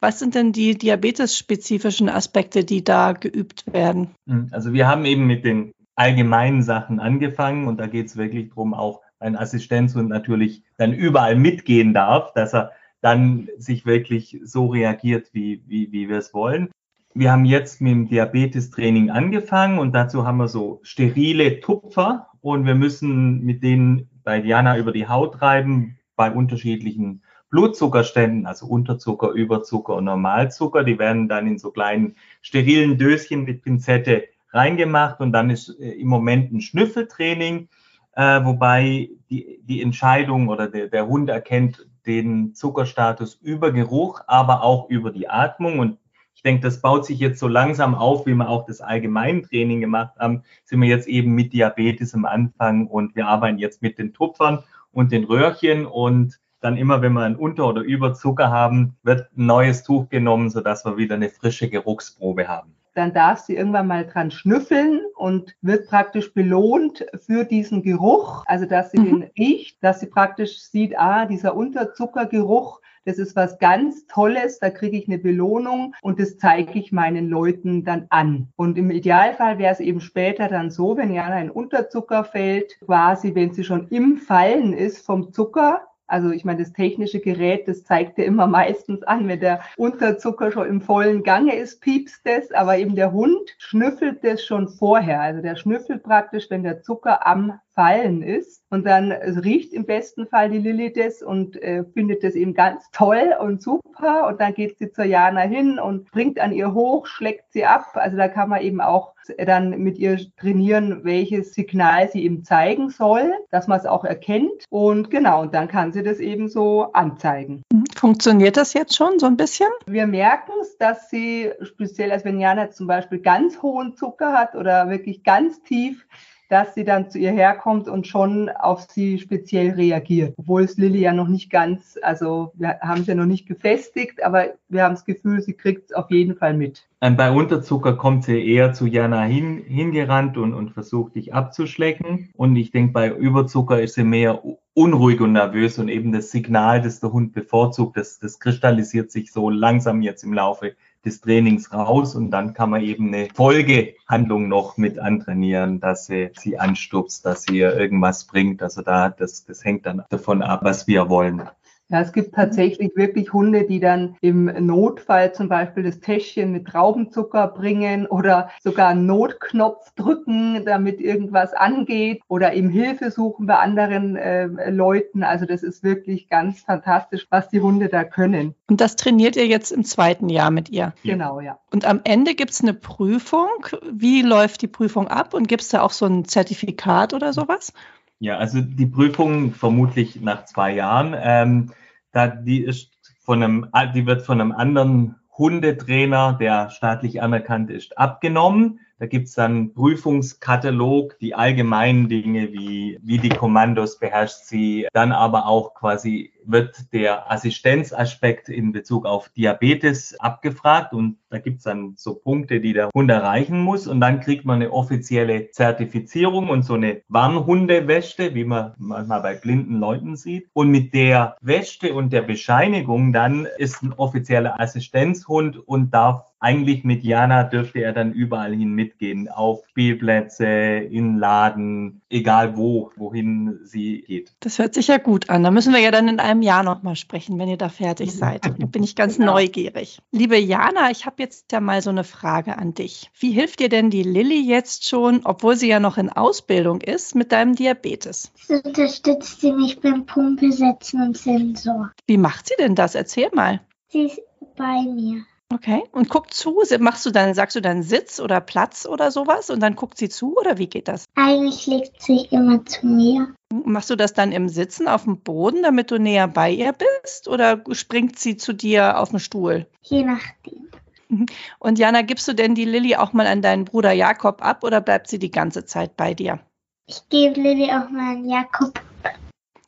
was 0.00 0.18
sind 0.18 0.34
denn 0.34 0.52
die 0.52 0.76
diabetesspezifischen 0.76 2.08
Aspekte, 2.08 2.64
die 2.64 2.84
da 2.84 3.12
geübt 3.12 3.64
werden? 3.72 4.10
Hm, 4.26 4.48
also 4.50 4.72
wir 4.72 4.86
haben 4.86 5.04
eben 5.04 5.26
mit 5.26 5.44
den 5.44 5.72
allgemeinen 5.94 6.62
Sachen 6.62 7.00
angefangen 7.00 7.66
und 7.66 7.78
da 7.78 7.86
geht 7.86 8.06
es 8.06 8.16
wirklich 8.16 8.48
darum, 8.48 8.74
auch 8.74 9.00
ein 9.18 9.36
Assistenzhund 9.36 10.08
natürlich 10.08 10.62
dann 10.78 10.94
überall 10.94 11.36
mitgehen 11.36 11.92
darf, 11.92 12.32
dass 12.32 12.54
er 12.54 12.72
dann 13.02 13.48
sich 13.58 13.86
wirklich 13.86 14.40
so 14.44 14.66
reagiert, 14.66 15.30
wie, 15.32 15.62
wie, 15.66 15.92
wie 15.92 16.08
wir 16.08 16.18
es 16.18 16.32
wollen. 16.34 16.70
Wir 17.12 17.32
haben 17.32 17.44
jetzt 17.44 17.80
mit 17.80 17.92
dem 17.92 18.08
Diabetes-Training 18.08 19.10
angefangen 19.10 19.78
und 19.78 19.92
dazu 19.92 20.26
haben 20.26 20.38
wir 20.38 20.48
so 20.48 20.80
sterile 20.82 21.60
Tupfer 21.60 22.28
und 22.40 22.66
wir 22.66 22.74
müssen 22.74 23.42
mit 23.42 23.62
denen 23.62 24.08
bei 24.22 24.40
Diana 24.40 24.78
über 24.78 24.92
die 24.92 25.08
Haut 25.08 25.42
reiben 25.42 25.98
bei 26.16 26.30
unterschiedlichen 26.30 27.22
Blutzuckerständen, 27.50 28.46
also 28.46 28.66
Unterzucker, 28.66 29.30
Überzucker 29.30 29.96
und 29.96 30.04
Normalzucker. 30.04 30.84
Die 30.84 30.98
werden 30.98 31.28
dann 31.28 31.46
in 31.46 31.58
so 31.58 31.70
kleinen 31.70 32.16
sterilen 32.40 32.96
Döschen 32.96 33.44
mit 33.44 33.62
Pinzette 33.62 34.24
reingemacht 34.52 35.20
und 35.20 35.32
dann 35.32 35.50
ist 35.50 35.68
äh, 35.80 35.90
im 35.92 36.08
Moment 36.08 36.52
ein 36.52 36.60
Schnüffeltraining, 36.60 37.68
äh, 38.14 38.44
wobei 38.44 39.10
die, 39.28 39.60
die 39.62 39.82
Entscheidung 39.82 40.48
oder 40.48 40.68
der, 40.68 40.88
der 40.88 41.06
Hund 41.06 41.28
erkennt 41.28 41.86
den 42.06 42.54
Zuckerstatus 42.54 43.34
über 43.34 43.72
Geruch, 43.72 44.22
aber 44.26 44.62
auch 44.62 44.88
über 44.88 45.10
die 45.10 45.28
Atmung 45.28 45.78
und 45.78 45.98
ich 46.34 46.42
denke, 46.42 46.62
das 46.62 46.80
baut 46.80 47.04
sich 47.04 47.18
jetzt 47.18 47.38
so 47.38 47.48
langsam 47.48 47.94
auf, 47.94 48.24
wie 48.24 48.34
wir 48.34 48.48
auch 48.48 48.64
das 48.64 48.80
Allgemeintraining 48.80 49.80
gemacht 49.80 50.14
haben, 50.18 50.42
sind 50.64 50.80
wir 50.80 50.88
jetzt 50.88 51.06
eben 51.06 51.34
mit 51.34 51.52
Diabetes 51.52 52.14
am 52.14 52.24
Anfang 52.24 52.86
und 52.86 53.14
wir 53.14 53.26
arbeiten 53.26 53.58
jetzt 53.58 53.82
mit 53.82 53.98
den 53.98 54.14
Tupfern 54.14 54.60
und 54.90 55.12
den 55.12 55.24
Röhrchen 55.24 55.84
und 55.84 56.40
dann 56.60 56.76
immer, 56.76 57.02
wenn 57.02 57.12
wir 57.12 57.22
einen 57.22 57.36
Unter- 57.36 57.68
oder 57.68 57.82
Überzucker 57.82 58.50
haben, 58.50 58.96
wird 59.02 59.28
ein 59.36 59.46
neues 59.46 59.82
Tuch 59.82 60.08
genommen, 60.08 60.50
sodass 60.50 60.84
wir 60.84 60.96
wieder 60.96 61.14
eine 61.14 61.28
frische 61.28 61.68
Geruchsprobe 61.68 62.48
haben. 62.48 62.74
Dann 62.94 63.14
darf 63.14 63.38
sie 63.38 63.54
irgendwann 63.54 63.86
mal 63.86 64.04
dran 64.04 64.30
schnüffeln 64.30 65.00
und 65.14 65.54
wird 65.62 65.88
praktisch 65.88 66.34
belohnt 66.34 67.06
für 67.24 67.44
diesen 67.44 67.82
Geruch, 67.82 68.44
also 68.46 68.66
dass 68.66 68.90
sie 68.90 68.98
mhm. 68.98 69.04
den 69.04 69.30
riecht, 69.38 69.82
dass 69.82 70.00
sie 70.00 70.06
praktisch 70.06 70.58
sieht, 70.58 70.98
ah, 70.98 71.24
dieser 71.24 71.54
Unterzuckergeruch, 71.54 72.80
das 73.04 73.18
ist 73.18 73.34
was 73.36 73.58
ganz 73.58 74.06
Tolles, 74.08 74.58
da 74.58 74.70
kriege 74.70 74.96
ich 74.96 75.08
eine 75.08 75.18
Belohnung 75.18 75.94
und 76.02 76.20
das 76.20 76.36
zeige 76.36 76.78
ich 76.78 76.92
meinen 76.92 77.28
Leuten 77.28 77.84
dann 77.84 78.06
an. 78.10 78.48
Und 78.56 78.76
im 78.76 78.90
Idealfall 78.90 79.58
wäre 79.58 79.72
es 79.72 79.80
eben 79.80 80.00
später 80.00 80.48
dann 80.48 80.70
so, 80.70 80.96
wenn 80.96 81.14
Jana 81.14 81.36
ein 81.36 81.50
Unterzucker 81.50 82.24
fällt, 82.24 82.78
quasi, 82.80 83.34
wenn 83.34 83.52
sie 83.52 83.64
schon 83.64 83.88
im 83.88 84.18
Fallen 84.18 84.74
ist 84.74 85.06
vom 85.06 85.32
Zucker, 85.32 85.89
also 86.10 86.30
ich 86.30 86.44
meine, 86.44 86.60
das 86.60 86.72
technische 86.72 87.20
Gerät, 87.20 87.68
das 87.68 87.84
zeigt 87.84 88.18
ja 88.18 88.24
immer 88.24 88.46
meistens 88.46 89.02
an, 89.04 89.28
wenn 89.28 89.40
der 89.40 89.60
Unterzucker 89.76 90.50
schon 90.50 90.66
im 90.68 90.80
vollen 90.80 91.22
Gange 91.22 91.54
ist, 91.54 91.80
piepst 91.80 92.26
das, 92.26 92.50
aber 92.52 92.78
eben 92.78 92.96
der 92.96 93.12
Hund 93.12 93.54
schnüffelt 93.58 94.24
das 94.24 94.44
schon 94.44 94.68
vorher. 94.68 95.20
Also 95.20 95.40
der 95.40 95.56
schnüffelt 95.56 96.02
praktisch, 96.02 96.50
wenn 96.50 96.62
der 96.62 96.82
Zucker 96.82 97.26
am 97.26 97.60
Fallen 97.74 98.22
ist. 98.22 98.62
Und 98.70 98.86
dann 98.86 99.12
riecht 99.12 99.72
im 99.72 99.84
besten 99.84 100.26
Fall 100.26 100.50
die 100.50 100.58
Lilly 100.58 100.92
das 100.92 101.22
und 101.22 101.60
äh, 101.62 101.84
findet 101.92 102.22
das 102.22 102.34
eben 102.34 102.54
ganz 102.54 102.84
toll 102.92 103.34
und 103.40 103.62
super. 103.62 104.28
Und 104.28 104.40
dann 104.40 104.54
geht 104.54 104.78
sie 104.78 104.92
zur 104.92 105.04
Jana 105.04 105.40
hin 105.40 105.78
und 105.78 106.10
bringt 106.10 106.40
an 106.40 106.52
ihr 106.52 106.72
hoch, 106.74 107.06
schlägt 107.06 107.52
sie 107.52 107.64
ab. 107.64 107.86
Also 107.94 108.16
da 108.16 108.28
kann 108.28 108.48
man 108.48 108.62
eben 108.62 108.80
auch 108.80 109.14
dann 109.38 109.70
mit 109.78 109.98
ihr 109.98 110.18
trainieren, 110.38 111.04
welches 111.04 111.52
Signal 111.54 112.08
sie 112.08 112.24
ihm 112.24 112.44
zeigen 112.44 112.90
soll, 112.90 113.32
dass 113.50 113.68
man 113.68 113.78
es 113.78 113.86
auch 113.86 114.04
erkennt. 114.04 114.64
Und 114.70 115.10
genau, 115.10 115.42
und 115.42 115.54
dann 115.54 115.68
kann 115.68 115.92
sie 115.92 116.02
das 116.02 116.18
eben 116.18 116.48
so 116.48 116.92
anzeigen. 116.92 117.62
Mhm. 117.72 117.84
Funktioniert 117.96 118.56
das 118.56 118.72
jetzt 118.72 118.96
schon 118.96 119.18
so 119.18 119.26
ein 119.26 119.36
bisschen? 119.36 119.68
Wir 119.86 120.06
merken 120.06 120.52
es, 120.62 120.78
dass 120.78 121.10
sie 121.10 121.50
speziell, 121.62 122.12
als 122.12 122.24
wenn 122.24 122.40
Jana 122.40 122.70
zum 122.70 122.86
Beispiel 122.86 123.20
ganz 123.20 123.60
hohen 123.62 123.94
Zucker 123.94 124.32
hat 124.32 124.54
oder 124.54 124.88
wirklich 124.88 125.22
ganz 125.22 125.62
tief, 125.62 126.06
dass 126.50 126.74
sie 126.74 126.84
dann 126.84 127.08
zu 127.08 127.18
ihr 127.18 127.30
herkommt 127.30 127.88
und 127.88 128.08
schon 128.08 128.48
auf 128.48 128.86
sie 128.90 129.20
speziell 129.20 129.70
reagiert. 129.70 130.34
Obwohl 130.36 130.64
es 130.64 130.76
Lilly 130.76 131.00
ja 131.00 131.12
noch 131.12 131.28
nicht 131.28 131.48
ganz, 131.48 131.96
also 132.02 132.52
wir 132.54 132.80
haben 132.80 133.02
es 133.02 133.06
ja 133.06 133.14
noch 133.14 133.24
nicht 133.24 133.46
gefestigt, 133.46 134.22
aber 134.22 134.48
wir 134.68 134.82
haben 134.82 134.94
das 134.94 135.04
Gefühl, 135.04 135.40
sie 135.40 135.54
kriegt 135.54 135.90
es 135.90 135.96
auf 135.96 136.10
jeden 136.10 136.36
Fall 136.36 136.54
mit. 136.54 136.88
Ähm, 137.00 137.16
bei 137.16 137.30
Unterzucker 137.30 137.96
kommt 137.96 138.24
sie 138.24 138.44
eher 138.44 138.72
zu 138.72 138.86
Jana 138.86 139.22
hin, 139.22 139.62
hingerannt 139.64 140.36
und, 140.36 140.52
und 140.52 140.72
versucht 140.72 141.14
dich 141.14 141.32
abzuschlecken. 141.32 142.30
Und 142.36 142.56
ich 142.56 142.72
denke, 142.72 142.92
bei 142.92 143.10
Überzucker 143.10 143.80
ist 143.80 143.94
sie 143.94 144.04
mehr 144.04 144.42
unruhig 144.74 145.20
und 145.20 145.32
nervös 145.32 145.78
und 145.78 145.88
eben 145.88 146.12
das 146.12 146.32
Signal, 146.32 146.82
das 146.82 147.00
der 147.00 147.12
Hund 147.12 147.32
bevorzugt, 147.32 147.96
das, 147.96 148.18
das 148.18 148.40
kristallisiert 148.40 149.12
sich 149.12 149.32
so 149.32 149.50
langsam 149.50 150.02
jetzt 150.02 150.24
im 150.24 150.34
Laufe 150.34 150.74
des 151.04 151.20
Trainings 151.20 151.72
raus 151.72 152.14
und 152.14 152.30
dann 152.30 152.52
kann 152.52 152.70
man 152.70 152.82
eben 152.82 153.08
eine 153.08 153.28
Folgehandlung 153.34 154.48
noch 154.48 154.76
mit 154.76 154.98
antrainieren, 154.98 155.80
dass 155.80 156.06
sie 156.06 156.30
sie 156.38 156.58
anstupst, 156.58 157.24
dass 157.24 157.44
sie 157.44 157.58
ihr 157.58 157.74
irgendwas 157.74 158.24
bringt. 158.24 158.62
Also 158.62 158.82
da, 158.82 159.08
das, 159.08 159.44
das 159.44 159.64
hängt 159.64 159.86
dann 159.86 160.04
davon 160.10 160.42
ab, 160.42 160.60
was 160.62 160.86
wir 160.86 161.08
wollen. 161.08 161.42
Ja, 161.90 162.00
es 162.00 162.12
gibt 162.12 162.36
tatsächlich 162.36 162.92
wirklich 162.94 163.32
Hunde, 163.32 163.64
die 163.64 163.80
dann 163.80 164.16
im 164.20 164.44
Notfall 164.64 165.34
zum 165.34 165.48
Beispiel 165.48 165.82
das 165.82 165.98
Täschchen 165.98 166.52
mit 166.52 166.68
Traubenzucker 166.68 167.48
bringen 167.48 168.06
oder 168.06 168.50
sogar 168.62 168.90
einen 168.90 169.06
Notknopf 169.06 169.92
drücken, 169.96 170.64
damit 170.64 171.00
irgendwas 171.00 171.52
angeht 171.52 172.22
oder 172.28 172.54
eben 172.54 172.68
Hilfe 172.68 173.10
suchen 173.10 173.46
bei 173.46 173.56
anderen 173.56 174.14
äh, 174.14 174.70
Leuten. 174.70 175.24
Also 175.24 175.46
das 175.46 175.64
ist 175.64 175.82
wirklich 175.82 176.28
ganz 176.28 176.60
fantastisch, 176.60 177.26
was 177.28 177.48
die 177.48 177.60
Hunde 177.60 177.88
da 177.88 178.04
können. 178.04 178.54
Und 178.68 178.80
das 178.80 178.94
trainiert 178.94 179.34
ihr 179.34 179.48
jetzt 179.48 179.72
im 179.72 179.82
zweiten 179.82 180.28
Jahr 180.28 180.52
mit 180.52 180.68
ihr? 180.68 180.92
Genau, 181.02 181.40
ja. 181.40 181.58
Und 181.72 181.84
am 181.86 182.02
Ende 182.04 182.36
gibt 182.36 182.52
es 182.52 182.62
eine 182.62 182.74
Prüfung. 182.74 183.48
Wie 183.90 184.22
läuft 184.22 184.62
die 184.62 184.68
Prüfung 184.68 185.08
ab 185.08 185.34
und 185.34 185.48
gibt 185.48 185.62
es 185.62 185.70
da 185.70 185.82
auch 185.82 185.90
so 185.90 186.06
ein 186.06 186.24
Zertifikat 186.24 187.14
oder 187.14 187.32
sowas? 187.32 187.72
Ja, 188.20 188.36
also 188.36 188.60
die 188.60 188.86
Prüfung 188.86 189.52
vermutlich 189.52 190.20
nach 190.20 190.44
zwei 190.44 190.74
Jahren. 190.74 191.16
Ähm, 191.18 191.72
da 192.12 192.26
die 192.26 192.62
ist 192.62 192.90
von 193.18 193.42
einem, 193.42 193.66
die 193.94 194.06
wird 194.06 194.22
von 194.22 194.40
einem 194.40 194.52
anderen 194.52 195.16
Hundetrainer, 195.38 196.34
der 196.38 196.68
staatlich 196.68 197.22
anerkannt 197.22 197.70
ist, 197.70 197.96
abgenommen. 197.96 198.80
Da 199.00 199.06
gibt's 199.06 199.32
dann 199.32 199.72
Prüfungskatalog, 199.72 201.18
die 201.20 201.34
allgemeinen 201.34 202.10
Dinge 202.10 202.52
wie, 202.52 202.98
wie 203.02 203.16
die 203.16 203.30
Kommandos 203.30 203.98
beherrscht 203.98 204.44
sie, 204.44 204.86
dann 204.92 205.10
aber 205.10 205.46
auch 205.46 205.72
quasi 205.72 206.32
wird 206.44 206.92
der 206.92 207.30
Assistenzaspekt 207.30 208.48
in 208.48 208.72
Bezug 208.72 209.06
auf 209.06 209.28
Diabetes 209.30 210.18
abgefragt. 210.20 210.92
Und 210.92 211.16
da 211.30 211.38
gibt's 211.38 211.64
dann 211.64 211.94
so 211.96 212.14
Punkte, 212.14 212.60
die 212.60 212.72
der 212.72 212.90
Hund 212.94 213.10
erreichen 213.10 213.60
muss. 213.60 213.86
Und 213.86 214.00
dann 214.00 214.20
kriegt 214.20 214.44
man 214.44 214.56
eine 214.56 214.72
offizielle 214.72 215.50
Zertifizierung 215.50 216.48
und 216.48 216.64
so 216.64 216.74
eine 216.74 217.02
Warnhundewäsche, 217.08 218.34
wie 218.34 218.44
man 218.44 218.74
manchmal 218.78 219.22
bei 219.22 219.34
blinden 219.34 219.78
Leuten 219.78 220.16
sieht. 220.16 220.48
Und 220.52 220.70
mit 220.70 220.94
der 220.94 221.36
Wäsche 221.40 221.94
und 221.94 222.12
der 222.12 222.22
Bescheinigung 222.22 223.12
dann 223.12 223.46
ist 223.58 223.82
ein 223.82 223.92
offizieller 223.92 224.60
Assistenzhund 224.60 225.56
und 225.56 225.94
darf 225.94 226.29
eigentlich 226.40 226.84
mit 226.84 227.04
Jana 227.04 227.44
dürfte 227.44 227.80
er 227.82 227.92
dann 227.92 228.12
überall 228.12 228.54
hin 228.54 228.72
mitgehen, 228.72 229.28
auf 229.28 229.60
Spielplätze, 229.68 230.46
in 230.46 231.18
Laden, 231.18 232.00
egal 232.08 232.56
wo, 232.56 232.90
wohin 232.96 233.60
sie 233.62 234.00
geht. 234.00 234.32
Das 234.40 234.58
hört 234.58 234.74
sich 234.74 234.88
ja 234.88 234.96
gut 234.96 235.28
an. 235.28 235.42
Da 235.42 235.50
müssen 235.50 235.74
wir 235.74 235.80
ja 235.80 235.90
dann 235.90 236.08
in 236.08 236.18
einem 236.18 236.42
Jahr 236.42 236.62
nochmal 236.62 236.96
sprechen, 236.96 237.38
wenn 237.38 237.48
ihr 237.48 237.58
da 237.58 237.68
fertig 237.68 238.12
seid. 238.12 238.46
Da 238.46 238.50
bin 238.66 238.82
ich 238.82 238.96
ganz 238.96 239.18
genau. 239.18 239.34
neugierig. 239.34 240.00
Liebe 240.12 240.38
Jana, 240.38 240.90
ich 240.90 241.04
habe 241.04 241.16
jetzt 241.18 241.52
ja 241.52 241.60
mal 241.60 241.82
so 241.82 241.90
eine 241.90 242.04
Frage 242.04 242.56
an 242.56 242.72
dich. 242.72 243.10
Wie 243.18 243.32
hilft 243.32 243.60
dir 243.60 243.68
denn 243.68 243.90
die 243.90 244.02
Lilly 244.02 244.40
jetzt 244.40 244.88
schon, 244.88 245.20
obwohl 245.24 245.56
sie 245.56 245.68
ja 245.68 245.78
noch 245.78 245.98
in 245.98 246.08
Ausbildung 246.08 246.80
ist, 246.80 247.14
mit 247.14 247.32
deinem 247.32 247.54
Diabetes? 247.54 248.32
Sie 248.34 248.54
unterstützt 248.54 249.42
sie 249.42 249.52
mich 249.52 249.78
beim 249.80 250.06
Pumpesetzen 250.06 251.02
und 251.02 251.18
Sensor. 251.18 251.92
Wie 252.06 252.16
macht 252.16 252.48
sie 252.48 252.54
denn 252.58 252.74
das? 252.74 252.94
Erzähl 252.94 253.28
mal. 253.34 253.60
Sie 253.88 254.04
ist 254.04 254.20
bei 254.56 254.82
mir. 254.82 255.24
Okay. 255.52 255.82
Und 255.90 256.08
guckt 256.08 256.32
zu, 256.32 256.62
machst 256.78 257.04
du 257.04 257.10
dann, 257.10 257.34
sagst 257.34 257.56
du 257.56 257.60
dann 257.60 257.82
Sitz 257.82 258.20
oder 258.20 258.40
Platz 258.40 258.86
oder 258.86 259.10
sowas 259.10 259.50
und 259.50 259.60
dann 259.60 259.74
guckt 259.74 259.98
sie 259.98 260.08
zu 260.08 260.36
oder 260.38 260.58
wie 260.58 260.68
geht 260.68 260.86
das? 260.86 261.06
Eigentlich 261.16 261.66
legt 261.66 262.00
sie 262.00 262.26
immer 262.30 262.64
zu 262.64 262.86
mir. 262.86 263.34
Machst 263.52 263.90
du 263.90 263.96
das 263.96 264.12
dann 264.12 264.30
im 264.30 264.48
Sitzen 264.48 264.86
auf 264.86 265.04
dem 265.04 265.18
Boden, 265.20 265.64
damit 265.64 265.90
du 265.90 265.98
näher 265.98 266.28
bei 266.28 266.50
ihr 266.52 266.72
bist 266.72 267.26
oder 267.26 267.64
springt 267.72 268.16
sie 268.18 268.36
zu 268.36 268.52
dir 268.52 268.98
auf 269.00 269.10
den 269.10 269.18
Stuhl? 269.18 269.66
Je 269.82 270.04
nachdem. 270.04 270.68
Mhm. 271.08 271.26
Und 271.58 271.80
Jana, 271.80 272.02
gibst 272.02 272.28
du 272.28 272.32
denn 272.32 272.54
die 272.54 272.64
Lilly 272.64 272.94
auch 272.94 273.12
mal 273.12 273.26
an 273.26 273.42
deinen 273.42 273.64
Bruder 273.64 273.90
Jakob 273.90 274.44
ab 274.44 274.62
oder 274.62 274.80
bleibt 274.80 275.08
sie 275.08 275.18
die 275.18 275.32
ganze 275.32 275.64
Zeit 275.64 275.96
bei 275.96 276.14
dir? 276.14 276.38
Ich 276.86 277.08
gebe 277.08 277.40
Lilly 277.40 277.70
auch 277.72 277.90
mal 277.90 278.16
an 278.16 278.28
Jakob 278.28 278.80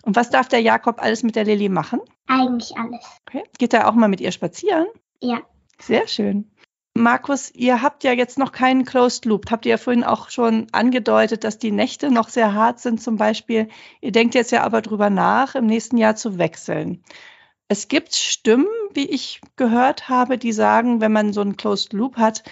Und 0.04 0.14
was 0.14 0.30
darf 0.30 0.46
der 0.48 0.60
Jakob 0.60 1.02
alles 1.02 1.24
mit 1.24 1.34
der 1.34 1.44
Lilly 1.44 1.68
machen? 1.68 2.00
Eigentlich 2.28 2.76
alles. 2.76 3.04
Okay. 3.28 3.42
Geht 3.58 3.74
er 3.74 3.88
auch 3.88 3.94
mal 3.94 4.08
mit 4.08 4.20
ihr 4.20 4.30
spazieren? 4.30 4.86
Ja. 5.20 5.40
Sehr 5.82 6.06
schön. 6.06 6.50
Markus, 6.94 7.50
ihr 7.54 7.80
habt 7.80 8.04
ja 8.04 8.12
jetzt 8.12 8.38
noch 8.38 8.52
keinen 8.52 8.84
Closed 8.84 9.24
Loop. 9.24 9.50
Habt 9.50 9.64
ihr 9.64 9.70
ja 9.70 9.78
vorhin 9.78 10.04
auch 10.04 10.28
schon 10.28 10.66
angedeutet, 10.72 11.42
dass 11.42 11.58
die 11.58 11.72
Nächte 11.72 12.10
noch 12.10 12.28
sehr 12.28 12.52
hart 12.52 12.80
sind 12.80 13.02
zum 13.02 13.16
Beispiel. 13.16 13.68
Ihr 14.00 14.12
denkt 14.12 14.34
jetzt 14.34 14.52
ja 14.52 14.62
aber 14.62 14.82
drüber 14.82 15.08
nach, 15.08 15.54
im 15.54 15.66
nächsten 15.66 15.96
Jahr 15.96 16.16
zu 16.16 16.38
wechseln. 16.38 17.02
Es 17.68 17.88
gibt 17.88 18.14
Stimmen, 18.14 18.66
wie 18.92 19.06
ich 19.06 19.40
gehört 19.56 20.10
habe, 20.10 20.36
die 20.36 20.52
sagen, 20.52 21.00
wenn 21.00 21.12
man 21.12 21.32
so 21.32 21.40
einen 21.40 21.56
Closed 21.56 21.94
Loop 21.94 22.18
hat, 22.18 22.42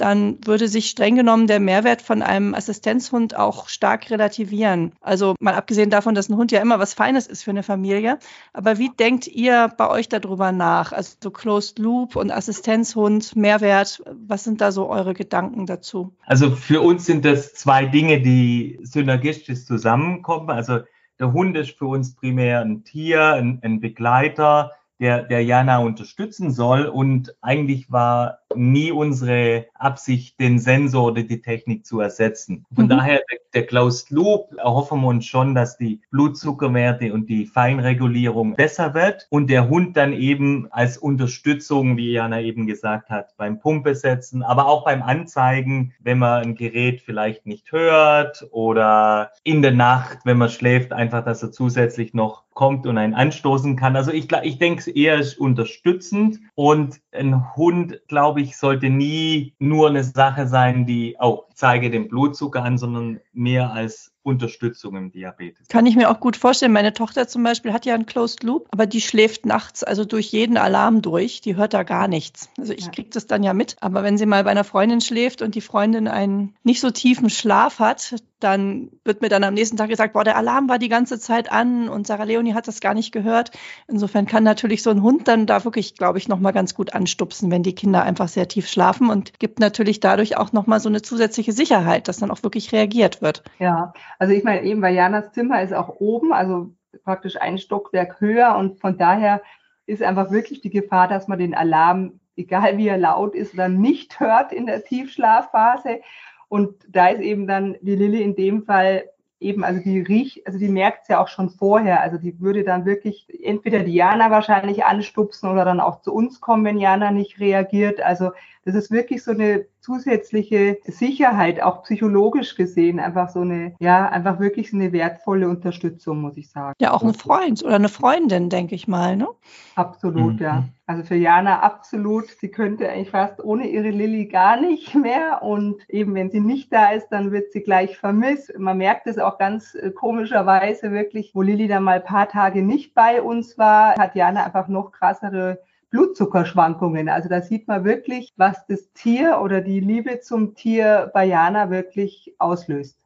dann 0.00 0.38
würde 0.44 0.68
sich 0.68 0.90
streng 0.90 1.16
genommen 1.16 1.46
der 1.46 1.60
Mehrwert 1.60 2.02
von 2.02 2.22
einem 2.22 2.54
Assistenzhund 2.54 3.36
auch 3.36 3.68
stark 3.68 4.10
relativieren. 4.10 4.92
Also 5.00 5.34
mal 5.40 5.54
abgesehen 5.54 5.90
davon, 5.90 6.14
dass 6.14 6.28
ein 6.28 6.36
Hund 6.36 6.52
ja 6.52 6.60
immer 6.60 6.78
was 6.78 6.94
Feines 6.94 7.26
ist 7.26 7.44
für 7.44 7.50
eine 7.50 7.62
Familie. 7.62 8.18
Aber 8.52 8.78
wie 8.78 8.90
denkt 8.90 9.26
ihr 9.26 9.72
bei 9.76 9.88
euch 9.88 10.08
darüber 10.08 10.52
nach? 10.52 10.92
Also 10.92 11.16
so 11.22 11.30
Closed 11.30 11.78
Loop 11.78 12.16
und 12.16 12.30
Assistenzhund, 12.30 13.36
Mehrwert, 13.36 14.02
was 14.26 14.44
sind 14.44 14.60
da 14.60 14.72
so 14.72 14.88
eure 14.88 15.14
Gedanken 15.14 15.66
dazu? 15.66 16.14
Also 16.24 16.50
für 16.50 16.80
uns 16.80 17.04
sind 17.04 17.24
das 17.24 17.54
zwei 17.54 17.86
Dinge, 17.86 18.20
die 18.20 18.78
synergistisch 18.82 19.64
zusammenkommen. 19.64 20.50
Also 20.50 20.80
der 21.18 21.32
Hund 21.32 21.56
ist 21.56 21.76
für 21.76 21.86
uns 21.86 22.14
primär 22.14 22.60
ein 22.60 22.82
Tier, 22.84 23.34
ein, 23.34 23.60
ein 23.62 23.80
Begleiter, 23.80 24.72
der, 25.00 25.22
der 25.22 25.42
Jana 25.42 25.78
unterstützen 25.78 26.52
soll. 26.52 26.86
Und 26.86 27.34
eigentlich 27.40 27.90
war 27.90 28.40
nie 28.54 28.92
unsere 28.92 29.66
Absicht, 29.74 30.38
den 30.38 30.58
Sensor 30.58 31.06
oder 31.06 31.22
die 31.22 31.40
Technik 31.40 31.86
zu 31.86 32.00
ersetzen. 32.00 32.66
Von 32.74 32.84
mhm. 32.84 32.90
daher, 32.90 33.22
der, 33.30 33.38
der 33.54 33.66
Closed 33.66 34.10
Loop, 34.10 34.54
erhoffen 34.56 35.00
wir 35.00 35.08
uns 35.08 35.26
schon, 35.26 35.54
dass 35.54 35.76
die 35.76 36.00
Blutzuckerwerte 36.10 37.12
und 37.12 37.28
die 37.28 37.46
Feinregulierung 37.46 38.54
besser 38.54 38.94
wird 38.94 39.26
und 39.30 39.48
der 39.48 39.68
Hund 39.68 39.96
dann 39.96 40.12
eben 40.12 40.68
als 40.70 40.98
Unterstützung, 40.98 41.96
wie 41.96 42.12
Jana 42.12 42.40
eben 42.40 42.66
gesagt 42.66 43.10
hat, 43.10 43.36
beim 43.36 43.58
Pumpe 43.58 43.94
setzen, 43.94 44.42
aber 44.42 44.66
auch 44.66 44.84
beim 44.84 45.02
Anzeigen, 45.02 45.94
wenn 46.00 46.18
man 46.18 46.42
ein 46.42 46.54
Gerät 46.54 47.00
vielleicht 47.00 47.46
nicht 47.46 47.72
hört 47.72 48.46
oder 48.52 49.32
in 49.44 49.62
der 49.62 49.72
Nacht, 49.72 50.18
wenn 50.24 50.38
man 50.38 50.48
schläft, 50.48 50.92
einfach, 50.92 51.24
dass 51.24 51.42
er 51.42 51.52
zusätzlich 51.52 52.14
noch 52.14 52.44
kommt 52.60 52.86
und 52.86 52.98
einen 52.98 53.14
anstoßen 53.14 53.76
kann. 53.76 53.96
Also 53.96 54.12
ich, 54.12 54.28
ich 54.42 54.58
denke, 54.58 54.90
eher 54.90 55.18
ist 55.18 55.38
unterstützend 55.38 56.40
und 56.54 57.00
ein 57.12 57.56
Hund, 57.56 58.00
glaube 58.08 58.42
ich, 58.42 58.56
sollte 58.56 58.90
nie 58.90 59.54
nur 59.58 59.88
eine 59.88 60.04
Sache 60.04 60.46
sein, 60.46 60.84
die, 60.84 61.16
oh, 61.20 61.44
zeige 61.60 61.90
den 61.90 62.08
Blutzucker 62.08 62.62
an, 62.62 62.78
sondern 62.78 63.20
mehr 63.34 63.70
als 63.72 64.14
Unterstützung 64.22 64.96
im 64.96 65.10
Diabetes. 65.10 65.68
Kann 65.68 65.86
ich 65.86 65.96
mir 65.96 66.10
auch 66.10 66.20
gut 66.20 66.36
vorstellen. 66.36 66.72
Meine 66.72 66.92
Tochter 66.92 67.26
zum 67.26 67.42
Beispiel 67.42 67.72
hat 67.72 67.86
ja 67.86 67.94
einen 67.94 68.06
Closed 68.06 68.42
Loop, 68.42 68.68
aber 68.70 68.86
die 68.86 69.00
schläft 69.00 69.46
nachts 69.46 69.82
also 69.82 70.04
durch 70.04 70.30
jeden 70.30 70.58
Alarm 70.58 71.00
durch. 71.00 71.40
Die 71.40 71.56
hört 71.56 71.72
da 71.72 71.84
gar 71.84 72.06
nichts. 72.06 72.50
Also 72.58 72.72
ich 72.72 72.86
ja. 72.86 72.90
kriege 72.90 73.10
das 73.10 73.26
dann 73.26 73.42
ja 73.42 73.54
mit. 73.54 73.76
Aber 73.80 74.02
wenn 74.02 74.18
sie 74.18 74.26
mal 74.26 74.44
bei 74.44 74.50
einer 74.50 74.64
Freundin 74.64 75.00
schläft 75.00 75.40
und 75.40 75.54
die 75.54 75.62
Freundin 75.62 76.06
einen 76.06 76.54
nicht 76.64 76.80
so 76.80 76.90
tiefen 76.90 77.30
Schlaf 77.30 77.78
hat, 77.78 78.14
dann 78.40 78.90
wird 79.04 79.20
mir 79.20 79.28
dann 79.28 79.44
am 79.44 79.54
nächsten 79.54 79.76
Tag 79.76 79.88
gesagt, 79.88 80.14
boah, 80.14 80.24
der 80.24 80.36
Alarm 80.36 80.68
war 80.68 80.78
die 80.78 80.88
ganze 80.88 81.18
Zeit 81.18 81.52
an 81.52 81.88
und 81.88 82.06
Sarah 82.06 82.24
Leonie 82.24 82.54
hat 82.54 82.68
das 82.68 82.80
gar 82.80 82.94
nicht 82.94 83.12
gehört. 83.12 83.50
Insofern 83.86 84.26
kann 84.26 84.42
natürlich 84.42 84.82
so 84.82 84.90
ein 84.90 85.02
Hund 85.02 85.28
dann 85.28 85.46
da 85.46 85.64
wirklich, 85.64 85.94
glaube 85.94 86.18
ich, 86.18 86.26
nochmal 86.28 86.52
ganz 86.52 86.74
gut 86.74 86.94
anstupsen, 86.94 87.50
wenn 87.50 87.62
die 87.62 87.74
Kinder 87.74 88.02
einfach 88.02 88.28
sehr 88.28 88.48
tief 88.48 88.66
schlafen 88.68 89.10
und 89.10 89.38
gibt 89.38 89.60
natürlich 89.60 90.00
dadurch 90.00 90.36
auch 90.36 90.52
nochmal 90.52 90.80
so 90.80 90.88
eine 90.88 91.02
zusätzliche 91.02 91.52
Sicherheit, 91.52 92.08
dass 92.08 92.18
dann 92.18 92.30
auch 92.30 92.42
wirklich 92.42 92.72
reagiert 92.72 93.20
wird. 93.20 93.42
Ja, 93.58 93.92
also 94.20 94.34
ich 94.34 94.44
meine 94.44 94.62
eben, 94.62 94.82
weil 94.82 94.94
Janas 94.94 95.32
Zimmer 95.32 95.62
ist 95.62 95.72
auch 95.72 95.96
oben, 95.98 96.34
also 96.34 96.70
praktisch 97.04 97.40
ein 97.40 97.56
Stockwerk 97.56 98.20
höher 98.20 98.54
und 98.54 98.78
von 98.78 98.98
daher 98.98 99.40
ist 99.86 100.02
einfach 100.02 100.30
wirklich 100.30 100.60
die 100.60 100.68
Gefahr, 100.68 101.08
dass 101.08 101.26
man 101.26 101.38
den 101.38 101.54
Alarm, 101.54 102.20
egal 102.36 102.76
wie 102.76 102.88
er 102.88 102.98
laut 102.98 103.34
ist, 103.34 103.58
dann 103.58 103.80
nicht 103.80 104.20
hört 104.20 104.52
in 104.52 104.66
der 104.66 104.84
Tiefschlafphase. 104.84 106.00
Und 106.48 106.74
da 106.86 107.08
ist 107.08 107.22
eben 107.22 107.46
dann 107.46 107.76
die 107.80 107.96
Lilly 107.96 108.22
in 108.22 108.36
dem 108.36 108.64
Fall 108.64 109.04
eben, 109.40 109.64
also 109.64 109.80
die 109.80 110.00
riecht, 110.00 110.46
also 110.46 110.58
die 110.58 110.68
merkt 110.68 111.02
es 111.02 111.08
ja 111.08 111.22
auch 111.22 111.28
schon 111.28 111.48
vorher. 111.48 112.02
Also 112.02 112.18
die 112.18 112.38
würde 112.40 112.62
dann 112.62 112.84
wirklich 112.84 113.26
entweder 113.42 113.80
Diana 113.80 114.30
wahrscheinlich 114.30 114.84
anstupsen 114.84 115.48
oder 115.48 115.64
dann 115.64 115.80
auch 115.80 116.02
zu 116.02 116.12
uns 116.12 116.42
kommen, 116.42 116.66
wenn 116.66 116.78
Jana 116.78 117.10
nicht 117.10 117.40
reagiert. 117.40 118.02
Also 118.02 118.32
das 118.66 118.74
ist 118.74 118.90
wirklich 118.90 119.24
so 119.24 119.30
eine 119.30 119.64
zusätzliche 119.80 120.78
Sicherheit, 120.84 121.62
auch 121.62 121.82
psychologisch 121.82 122.54
gesehen, 122.54 123.00
einfach 123.00 123.30
so 123.30 123.40
eine, 123.40 123.74
ja, 123.80 124.08
einfach 124.08 124.38
wirklich 124.38 124.72
eine 124.72 124.92
wertvolle 124.92 125.48
Unterstützung, 125.48 126.20
muss 126.20 126.36
ich 126.36 126.50
sagen. 126.50 126.74
Ja, 126.80 126.92
auch 126.92 127.02
ein 127.02 127.14
Freund 127.14 127.64
oder 127.64 127.76
eine 127.76 127.88
Freundin, 127.88 128.50
denke 128.50 128.74
ich 128.74 128.86
mal, 128.88 129.16
ne? 129.16 129.28
Absolut, 129.76 130.34
mhm. 130.34 130.42
ja. 130.42 130.64
Also 130.86 131.04
für 131.04 131.14
Jana 131.14 131.60
absolut. 131.60 132.28
Sie 132.40 132.50
könnte 132.50 132.88
eigentlich 132.88 133.10
fast 133.10 133.42
ohne 133.44 133.68
ihre 133.68 133.90
Lilly 133.90 134.26
gar 134.26 134.60
nicht 134.60 134.94
mehr. 134.96 135.40
Und 135.42 135.88
eben, 135.88 136.14
wenn 136.14 136.30
sie 136.30 136.40
nicht 136.40 136.72
da 136.72 136.90
ist, 136.90 137.08
dann 137.10 137.30
wird 137.30 137.52
sie 137.52 137.60
gleich 137.60 137.96
vermisst. 137.96 138.52
Man 138.58 138.78
merkt 138.78 139.06
es 139.06 139.18
auch 139.18 139.38
ganz 139.38 139.74
äh, 139.76 139.92
komischerweise 139.92 140.90
wirklich, 140.90 141.32
wo 141.34 141.42
Lilly 141.42 141.68
dann 141.68 141.84
mal 141.84 141.96
ein 141.96 142.04
paar 142.04 142.28
Tage 142.28 142.62
nicht 142.62 142.92
bei 142.94 143.22
uns 143.22 143.56
war, 143.56 143.94
hat 143.96 144.16
Jana 144.16 144.44
einfach 144.44 144.66
noch 144.66 144.90
krassere 144.90 145.60
Blutzuckerschwankungen. 145.90 147.08
Also 147.08 147.28
da 147.28 147.42
sieht 147.42 147.68
man 147.68 147.84
wirklich, 147.84 148.32
was 148.36 148.66
das 148.66 148.92
Tier 148.92 149.40
oder 149.42 149.60
die 149.60 149.80
Liebe 149.80 150.20
zum 150.20 150.54
Tier 150.54 151.10
bei 151.12 151.24
Jana 151.24 151.70
wirklich 151.70 152.34
auslöst. 152.38 152.96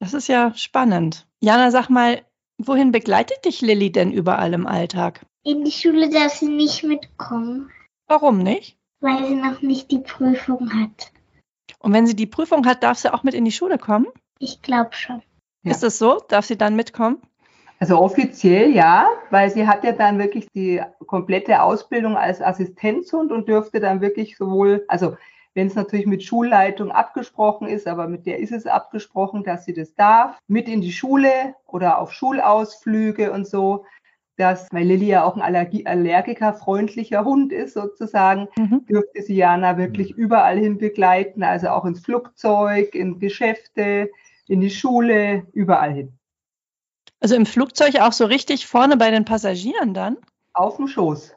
Das 0.00 0.14
ist 0.14 0.28
ja 0.28 0.54
spannend. 0.54 1.26
Jana, 1.40 1.70
sag 1.70 1.88
mal, 1.88 2.22
wohin 2.58 2.92
begleitet 2.92 3.44
dich 3.44 3.60
Lilly 3.60 3.92
denn 3.92 4.12
überall 4.12 4.52
im 4.54 4.66
Alltag? 4.66 5.24
In 5.42 5.64
die 5.64 5.72
Schule 5.72 6.10
darf 6.10 6.34
sie 6.34 6.48
nicht 6.48 6.82
mitkommen. 6.82 7.70
Warum 8.06 8.38
nicht? 8.38 8.78
Weil 9.00 9.26
sie 9.26 9.34
noch 9.34 9.62
nicht 9.62 9.90
die 9.90 10.00
Prüfung 10.00 10.72
hat. 10.72 11.12
Und 11.78 11.92
wenn 11.92 12.06
sie 12.06 12.16
die 12.16 12.26
Prüfung 12.26 12.66
hat, 12.66 12.82
darf 12.82 12.98
sie 12.98 13.12
auch 13.12 13.22
mit 13.22 13.34
in 13.34 13.44
die 13.44 13.52
Schule 13.52 13.78
kommen? 13.78 14.06
Ich 14.38 14.62
glaube 14.62 14.90
schon. 14.92 15.22
Ja. 15.62 15.72
Ist 15.72 15.82
das 15.82 15.98
so? 15.98 16.20
Darf 16.28 16.46
sie 16.46 16.56
dann 16.56 16.76
mitkommen? 16.76 17.20
Also 17.78 17.98
offiziell 18.00 18.70
ja, 18.70 19.08
weil 19.30 19.50
sie 19.50 19.66
hat 19.66 19.84
ja 19.84 19.92
dann 19.92 20.18
wirklich 20.18 20.48
die 20.54 20.80
komplette 21.06 21.62
Ausbildung 21.62 22.16
als 22.16 22.42
Assistenzhund 22.42 23.30
und 23.30 23.48
dürfte 23.48 23.78
dann 23.78 24.00
wirklich 24.00 24.36
sowohl, 24.36 24.84
also 24.88 25.16
wenn 25.54 25.68
es 25.68 25.74
natürlich 25.74 26.06
mit 26.06 26.22
Schulleitung 26.22 26.90
abgesprochen 26.90 27.68
ist, 27.68 27.86
aber 27.86 28.08
mit 28.08 28.26
der 28.26 28.38
ist 28.38 28.52
es 28.52 28.66
abgesprochen, 28.66 29.44
dass 29.44 29.64
sie 29.64 29.74
das 29.74 29.94
darf, 29.94 30.38
mit 30.48 30.68
in 30.68 30.80
die 30.80 30.92
Schule 30.92 31.54
oder 31.66 31.98
auf 31.98 32.12
Schulausflüge 32.12 33.32
und 33.32 33.46
so 33.46 33.84
dass, 34.38 34.68
weil 34.70 34.86
Lilly 34.86 35.06
ja 35.06 35.24
auch 35.24 35.36
ein 35.36 35.42
Allergie 35.42 35.84
allergikerfreundlicher 35.84 37.24
Hund 37.24 37.52
ist 37.52 37.74
sozusagen, 37.74 38.46
mhm. 38.56 38.86
dürfte 38.86 39.22
sie 39.22 39.34
Jana 39.34 39.76
wirklich 39.76 40.16
mhm. 40.16 40.22
überall 40.22 40.58
hin 40.58 40.78
begleiten, 40.78 41.42
also 41.42 41.68
auch 41.68 41.84
ins 41.84 42.00
Flugzeug, 42.00 42.94
in 42.94 43.18
Geschäfte, 43.18 44.10
in 44.46 44.60
die 44.60 44.70
Schule, 44.70 45.46
überall 45.52 45.92
hin. 45.92 46.17
Also 47.20 47.34
im 47.34 47.46
Flugzeug 47.46 47.96
auch 47.96 48.12
so 48.12 48.26
richtig 48.26 48.66
vorne 48.66 48.96
bei 48.96 49.10
den 49.10 49.24
Passagieren 49.24 49.94
dann? 49.94 50.16
Auf 50.52 50.76
dem 50.76 50.88
Schoß. 50.88 51.34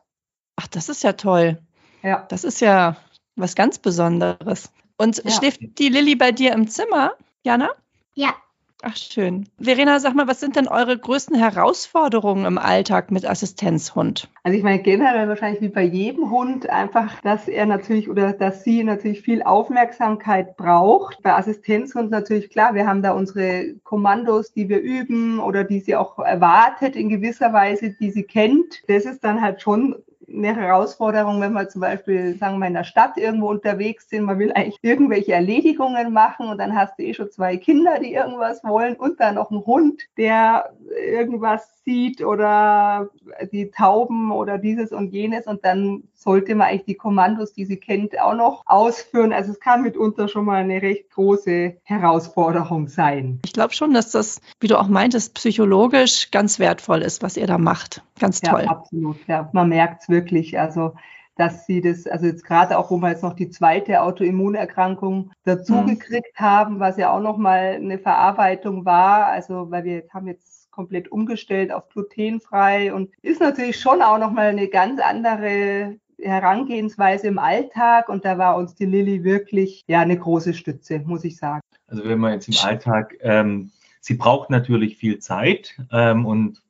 Ach, 0.56 0.68
das 0.68 0.90
ist 0.90 1.04
ja 1.04 1.14
toll. 1.14 1.62
Ja. 2.04 2.26
Das 2.30 2.44
ist 2.44 2.62
ja 2.62 2.98
was 3.36 3.56
ganz 3.56 3.80
Besonderes. 3.80 4.72
Und 4.98 5.24
ja. 5.24 5.32
schläft 5.32 5.60
die 5.80 5.90
Lilly 5.90 6.16
bei 6.16 6.32
dir 6.32 6.54
im 6.54 6.68
Zimmer, 6.68 7.14
Jana? 7.44 7.70
Ja. 8.14 8.36
Ach 8.84 8.96
schön. 8.96 9.48
Verena, 9.60 10.00
sag 10.00 10.16
mal, 10.16 10.28
was 10.28 10.40
sind 10.40 10.56
denn 10.56 10.68
eure 10.68 10.98
größten 10.98 11.36
Herausforderungen 11.36 12.46
im 12.46 12.58
Alltag 12.58 13.12
mit 13.12 13.30
Assistenzhund? 13.30 14.28
Also 14.44 14.58
ich 14.58 14.64
meine 14.64 14.82
generell 14.82 15.28
wahrscheinlich 15.28 15.62
wie 15.62 15.70
bei 15.70 15.84
jedem 15.84 16.32
Hund 16.32 16.68
einfach, 16.68 17.22
dass 17.22 17.48
er 17.48 17.68
natürlich 17.68 18.10
oder 18.10 18.34
dass 18.34 18.64
sie 18.64 18.84
natürlich 18.84 19.22
viel 19.22 19.44
Aufmerksamkeit 19.44 20.58
braucht. 20.58 21.22
Bei 21.22 21.36
Assistenzhund 21.36 22.10
natürlich 22.10 22.50
klar, 22.50 22.74
wir 22.74 22.88
haben 22.88 23.04
da 23.04 23.12
unsere 23.12 23.76
Kommandos, 23.84 24.52
die 24.52 24.68
wir 24.68 24.80
üben 24.80 25.40
oder 25.40 25.64
die 25.64 25.80
sie 25.80 25.96
auch 25.96 26.18
erwartet 26.18 26.96
in 26.96 27.10
gewisser 27.10 27.54
Weise, 27.54 27.92
die 27.92 28.10
sie 28.10 28.24
kennt. 28.24 28.82
Das 28.88 29.06
ist 29.06 29.24
dann 29.24 29.42
halt 29.42 29.62
schon 29.62 29.96
eine 30.44 30.56
Herausforderung, 30.56 31.42
wenn 31.42 31.54
wir 31.54 31.70
zum 31.70 31.82
Beispiel, 31.82 32.36
sagen 32.36 32.60
wir, 32.60 32.68
in 32.68 32.74
der 32.74 32.84
Stadt 32.84 33.18
irgendwo 33.18 33.50
unterwegs 33.50 34.10
sind. 34.10 34.26
Man 34.26 34.40
will 34.40 34.52
eigentlich 34.52 34.80
irgendwelche 34.82 35.34
Erledigungen 35.34 36.14
machen 36.14 36.50
und 36.50 36.58
dann 36.58 36.76
hast 36.76 36.98
du 36.98 37.04
eh 37.04 37.14
schon 37.14 37.32
zwei 37.32 37.58
Kinder, 37.58 38.00
die 38.00 38.14
irgendwas 38.14 38.64
wollen 38.64 38.96
und 38.96 39.20
dann 39.20 39.36
noch 39.36 39.52
einen 39.52 39.66
Hund, 39.66 40.02
der 40.18 40.74
irgendwas 41.08 41.84
sieht 41.84 42.24
oder 42.24 43.10
die 43.52 43.72
Tauben 43.72 44.32
oder 44.32 44.58
dieses 44.58 44.92
und 44.92 45.12
jenes 45.14 45.48
und 45.48 45.64
dann 45.66 46.04
sollte 46.22 46.54
man 46.54 46.68
eigentlich 46.68 46.86
die 46.86 46.96
Kommandos, 46.96 47.54
die 47.54 47.66
sie 47.66 47.78
kennt, 47.78 48.20
auch 48.20 48.36
noch 48.36 48.62
ausführen. 48.68 49.34
Also 49.34 49.52
es 49.52 49.60
kann 49.60 49.82
mitunter 49.82 50.28
schon 50.28 50.46
mal 50.46 50.62
eine 50.62 50.82
recht 50.82 51.10
große 51.10 51.78
Herausforderung 51.84 52.88
sein. 52.88 53.40
Ich 53.44 53.54
glaube 53.54 53.74
schon, 53.74 53.94
dass 53.94 54.12
das, 54.12 54.40
wie 54.60 54.68
du 54.68 54.80
auch 54.80 54.88
meintest, 54.88 55.34
psychologisch 55.34 56.30
ganz 56.30 56.60
wertvoll 56.60 57.02
ist, 57.02 57.24
was 57.24 57.38
ihr 57.38 57.48
da 57.48 57.58
macht. 57.58 58.04
Ganz 58.20 58.40
toll. 58.40 58.64
Ja, 58.66 58.72
absolut. 58.72 59.18
Ja, 59.28 59.50
man 59.54 59.70
merkt 59.70 60.04
es 60.04 60.10
wirklich. 60.10 60.60
Also 60.60 60.94
dass 61.38 61.66
sie 61.66 61.82
das, 61.82 62.06
also 62.06 62.28
jetzt 62.28 62.46
gerade 62.46 62.78
auch, 62.78 62.92
wo 62.92 62.98
wir 62.98 63.10
jetzt 63.10 63.24
noch 63.24 63.34
die 63.34 63.50
zweite 63.50 64.02
Autoimmunerkrankung 64.04 65.32
dazugekriegt 65.44 66.40
mhm. 66.40 66.44
haben, 66.44 66.80
was 66.80 66.98
ja 66.98 67.12
auch 67.12 67.22
nochmal 67.22 67.76
eine 67.76 67.98
Verarbeitung 67.98 68.86
war. 68.86 69.26
Also, 69.28 69.72
weil 69.72 69.84
wir 69.84 70.04
haben 70.14 70.28
jetzt 70.28 70.70
komplett 70.72 71.12
umgestellt 71.12 71.72
auf 71.72 71.90
glutenfrei 71.90 72.94
und 72.94 73.12
ist 73.22 73.42
natürlich 73.42 73.80
schon 73.80 74.02
auch 74.02 74.18
nochmal 74.18 74.48
eine 74.48 74.68
ganz 74.68 75.02
andere 75.02 75.98
Herangehensweise 76.22 77.28
im 77.28 77.40
Alltag 77.40 78.10
und 78.10 78.26
da 78.26 78.38
war 78.38 78.56
uns 78.58 78.76
die 78.76 78.86
Lilly 78.86 79.24
wirklich 79.24 79.84
ja 79.88 80.02
eine 80.02 80.18
große 80.18 80.54
Stütze, 80.54 81.00
muss 81.00 81.24
ich 81.24 81.38
sagen. 81.38 81.62
Also 81.88 82.06
wenn 82.06 82.20
man 82.20 82.34
jetzt 82.34 82.48
im 82.48 82.58
Alltag, 82.64 83.16
ähm, 83.22 83.72
sie 84.00 84.16
braucht 84.16 84.50
natürlich 84.50 84.98
viel 84.98 85.20
Zeit 85.20 85.80
ähm, 85.92 86.26
und 86.26 86.64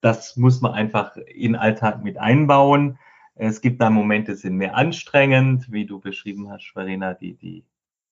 das 0.00 0.36
muss 0.36 0.60
man 0.60 0.72
einfach 0.72 1.16
in 1.16 1.52
den 1.52 1.56
Alltag 1.56 2.02
mit 2.04 2.18
einbauen. 2.18 2.98
Es 3.34 3.60
gibt 3.60 3.80
da 3.80 3.90
Momente, 3.90 4.32
die 4.32 4.38
sind 4.38 4.56
mehr 4.56 4.76
anstrengend, 4.76 5.70
wie 5.70 5.84
du 5.84 6.00
beschrieben 6.00 6.50
hast, 6.50 6.70
Verena, 6.72 7.14
die, 7.14 7.34
die 7.34 7.64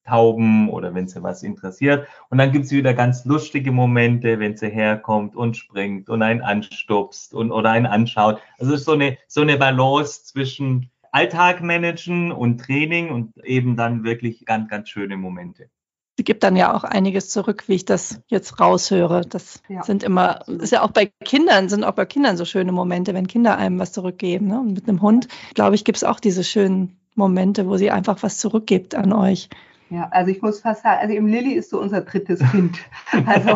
Tauben 0.05 0.69
oder 0.69 0.93
wenn 0.93 1.07
sie 1.07 1.23
was 1.23 1.43
interessiert. 1.43 2.07
Und 2.29 2.37
dann 2.37 2.51
gibt 2.51 2.65
es 2.65 2.71
wieder 2.71 2.93
ganz 2.93 3.25
lustige 3.25 3.71
Momente, 3.71 4.39
wenn 4.39 4.55
sie 4.55 4.69
herkommt 4.69 5.35
und 5.35 5.57
springt 5.57 6.09
und 6.09 6.21
einen 6.21 6.41
anstupst 6.41 7.33
und 7.33 7.51
oder 7.51 7.71
einen 7.71 7.85
anschaut. 7.85 8.39
Also 8.59 8.73
es 8.73 8.81
ist 8.81 8.85
so 8.85 8.93
eine, 8.93 9.17
so 9.27 9.41
eine 9.41 9.57
Balance 9.57 10.25
zwischen 10.25 10.91
Alltag 11.11 11.61
managen 11.61 12.31
und 12.31 12.59
Training 12.59 13.09
und 13.09 13.37
eben 13.45 13.75
dann 13.75 14.03
wirklich 14.03 14.45
ganz, 14.45 14.69
ganz 14.69 14.89
schöne 14.89 15.17
Momente. 15.17 15.69
Sie 16.17 16.23
gibt 16.23 16.43
dann 16.43 16.55
ja 16.55 16.73
auch 16.73 16.85
einiges 16.85 17.29
zurück, 17.29 17.65
wie 17.67 17.75
ich 17.75 17.85
das 17.85 18.21
jetzt 18.27 18.59
raushöre. 18.59 19.21
Das 19.21 19.61
ja. 19.67 19.83
sind 19.83 20.03
immer, 20.03 20.47
ist 20.47 20.71
ja 20.71 20.81
auch 20.81 20.91
bei 20.91 21.11
Kindern, 21.25 21.67
sind 21.67 21.83
auch 21.83 21.93
bei 21.93 22.05
Kindern 22.05 22.37
so 22.37 22.45
schöne 22.45 22.71
Momente, 22.71 23.13
wenn 23.13 23.27
Kinder 23.27 23.57
einem 23.57 23.79
was 23.79 23.91
zurückgeben. 23.91 24.47
Ne? 24.47 24.59
Und 24.59 24.73
mit 24.73 24.87
einem 24.87 25.01
Hund, 25.01 25.27
glaube 25.55 25.75
ich, 25.75 25.83
gibt 25.83 25.97
es 25.97 26.05
auch 26.05 26.21
diese 26.21 26.45
schönen 26.45 26.97
Momente, 27.15 27.67
wo 27.67 27.75
sie 27.75 27.91
einfach 27.91 28.23
was 28.23 28.37
zurückgibt 28.37 28.95
an 28.95 29.11
euch. 29.11 29.49
Ja, 29.89 30.07
also 30.11 30.31
ich 30.31 30.41
muss 30.41 30.61
fast 30.61 30.83
sagen, 30.83 30.99
also 31.01 31.13
im 31.13 31.27
Lilly 31.27 31.53
ist 31.53 31.69
so 31.69 31.79
unser 31.79 32.01
drittes 32.01 32.39
Kind. 32.51 32.79
Also 33.25 33.53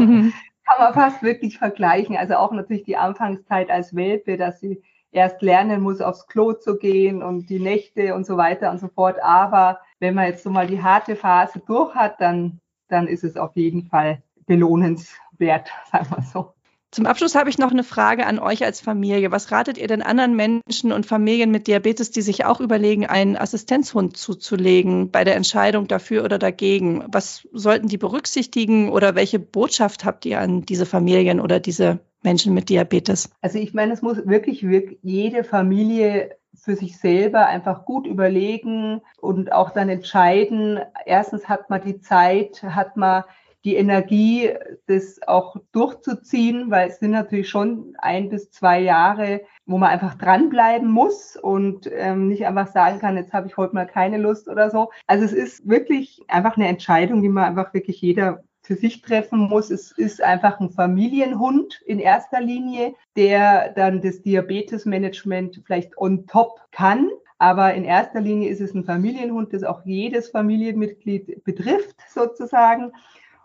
kann 0.69 0.85
man 0.85 0.93
fast 0.93 1.23
wirklich 1.23 1.57
vergleichen. 1.57 2.15
Also 2.15 2.35
auch 2.35 2.51
natürlich 2.51 2.83
die 2.83 2.97
Anfangszeit 2.97 3.71
als 3.71 3.95
Welpe, 3.95 4.37
dass 4.37 4.59
sie 4.59 4.83
erst 5.11 5.41
lernen 5.41 5.81
muss, 5.81 6.01
aufs 6.01 6.27
Klo 6.27 6.53
zu 6.53 6.77
gehen 6.77 7.23
und 7.23 7.49
die 7.49 7.59
Nächte 7.59 8.13
und 8.13 8.25
so 8.25 8.37
weiter 8.37 8.69
und 8.71 8.79
so 8.79 8.87
fort. 8.87 9.17
Aber 9.23 9.79
wenn 9.99 10.13
man 10.13 10.25
jetzt 10.25 10.43
so 10.43 10.51
mal 10.51 10.67
die 10.67 10.81
harte 10.81 11.15
Phase 11.15 11.59
durch 11.65 11.95
hat, 11.95 12.21
dann, 12.21 12.59
dann 12.87 13.07
ist 13.07 13.23
es 13.23 13.35
auf 13.35 13.55
jeden 13.55 13.87
Fall 13.89 14.21
belohnenswert, 14.45 15.71
sagen 15.91 16.07
wir 16.11 16.21
so. 16.21 16.53
Zum 16.91 17.05
Abschluss 17.05 17.35
habe 17.35 17.51
ich 17.51 17.59
noch 17.59 17.71
eine 17.71 17.83
Frage 17.83 18.25
an 18.25 18.39
euch 18.39 18.63
als 18.63 18.81
Familie. 18.81 19.31
Was 19.31 19.51
ratet 19.51 19.77
ihr 19.77 19.87
denn 19.87 20.01
anderen 20.01 20.35
Menschen 20.35 20.91
und 20.91 21.05
Familien 21.05 21.51
mit 21.51 21.67
Diabetes, 21.67 22.09
die 22.09 22.23
sich 22.23 22.45
auch 22.45 22.59
überlegen, 22.59 23.05
einen 23.05 23.37
Assistenzhund 23.37 24.17
zuzulegen 24.17 25.11
bei 25.11 25.23
der 25.23 25.35
Entscheidung 25.35 25.87
dafür 25.87 26.23
oder 26.23 26.39
dagegen? 26.39 27.03
Was 27.07 27.47
sollten 27.53 27.89
die 27.89 27.97
berücksichtigen 27.97 28.89
oder 28.89 29.13
welche 29.13 29.37
Botschaft 29.37 30.03
habt 30.03 30.25
ihr 30.25 30.39
an 30.39 30.63
diese 30.63 30.87
Familien 30.87 31.39
oder 31.39 31.59
diese 31.59 31.99
Menschen 32.23 32.55
mit 32.55 32.69
Diabetes? 32.69 33.29
Also 33.41 33.59
ich 33.59 33.75
meine, 33.75 33.93
es 33.93 34.01
muss 34.01 34.25
wirklich, 34.25 34.67
wirklich 34.67 34.97
jede 35.03 35.43
Familie 35.43 36.37
für 36.55 36.75
sich 36.75 36.97
selber 36.97 37.45
einfach 37.45 37.85
gut 37.85 38.07
überlegen 38.07 39.01
und 39.21 39.51
auch 39.51 39.69
dann 39.69 39.89
entscheiden. 39.89 40.79
Erstens 41.05 41.47
hat 41.47 41.69
man 41.69 41.81
die 41.81 42.01
Zeit, 42.01 42.63
hat 42.63 42.97
man 42.97 43.23
die 43.65 43.75
Energie, 43.75 44.51
das 44.87 45.19
auch 45.27 45.57
durchzuziehen, 45.71 46.71
weil 46.71 46.89
es 46.89 46.99
sind 46.99 47.11
natürlich 47.11 47.49
schon 47.49 47.95
ein 47.97 48.29
bis 48.29 48.51
zwei 48.51 48.79
Jahre, 48.79 49.41
wo 49.65 49.77
man 49.77 49.89
einfach 49.89 50.15
dranbleiben 50.15 50.89
muss 50.89 51.35
und 51.35 51.89
ähm, 51.91 52.29
nicht 52.29 52.45
einfach 52.45 52.67
sagen 52.67 52.99
kann, 52.99 53.17
jetzt 53.17 53.33
habe 53.33 53.47
ich 53.47 53.57
heute 53.57 53.75
mal 53.75 53.85
keine 53.85 54.17
Lust 54.17 54.47
oder 54.47 54.69
so. 54.69 54.89
Also 55.07 55.25
es 55.25 55.33
ist 55.33 55.67
wirklich 55.67 56.21
einfach 56.27 56.55
eine 56.55 56.67
Entscheidung, 56.67 57.21
die 57.21 57.29
man 57.29 57.43
einfach 57.43 57.73
wirklich 57.73 58.01
jeder 58.01 58.43
für 58.61 58.75
sich 58.75 59.01
treffen 59.01 59.39
muss. 59.39 59.71
Es 59.71 59.91
ist 59.91 60.21
einfach 60.21 60.59
ein 60.59 60.69
Familienhund 60.69 61.81
in 61.85 61.99
erster 61.99 62.39
Linie, 62.39 62.93
der 63.15 63.73
dann 63.73 64.01
das 64.01 64.21
Diabetesmanagement 64.21 65.61
vielleicht 65.65 65.97
on 65.97 66.27
top 66.27 66.61
kann. 66.71 67.09
Aber 67.39 67.73
in 67.73 67.85
erster 67.85 68.21
Linie 68.21 68.49
ist 68.49 68.61
es 68.61 68.73
ein 68.73 68.83
Familienhund, 68.83 69.53
das 69.53 69.63
auch 69.63 69.85
jedes 69.85 70.29
Familienmitglied 70.29 71.43
betrifft, 71.43 71.95
sozusagen. 72.13 72.91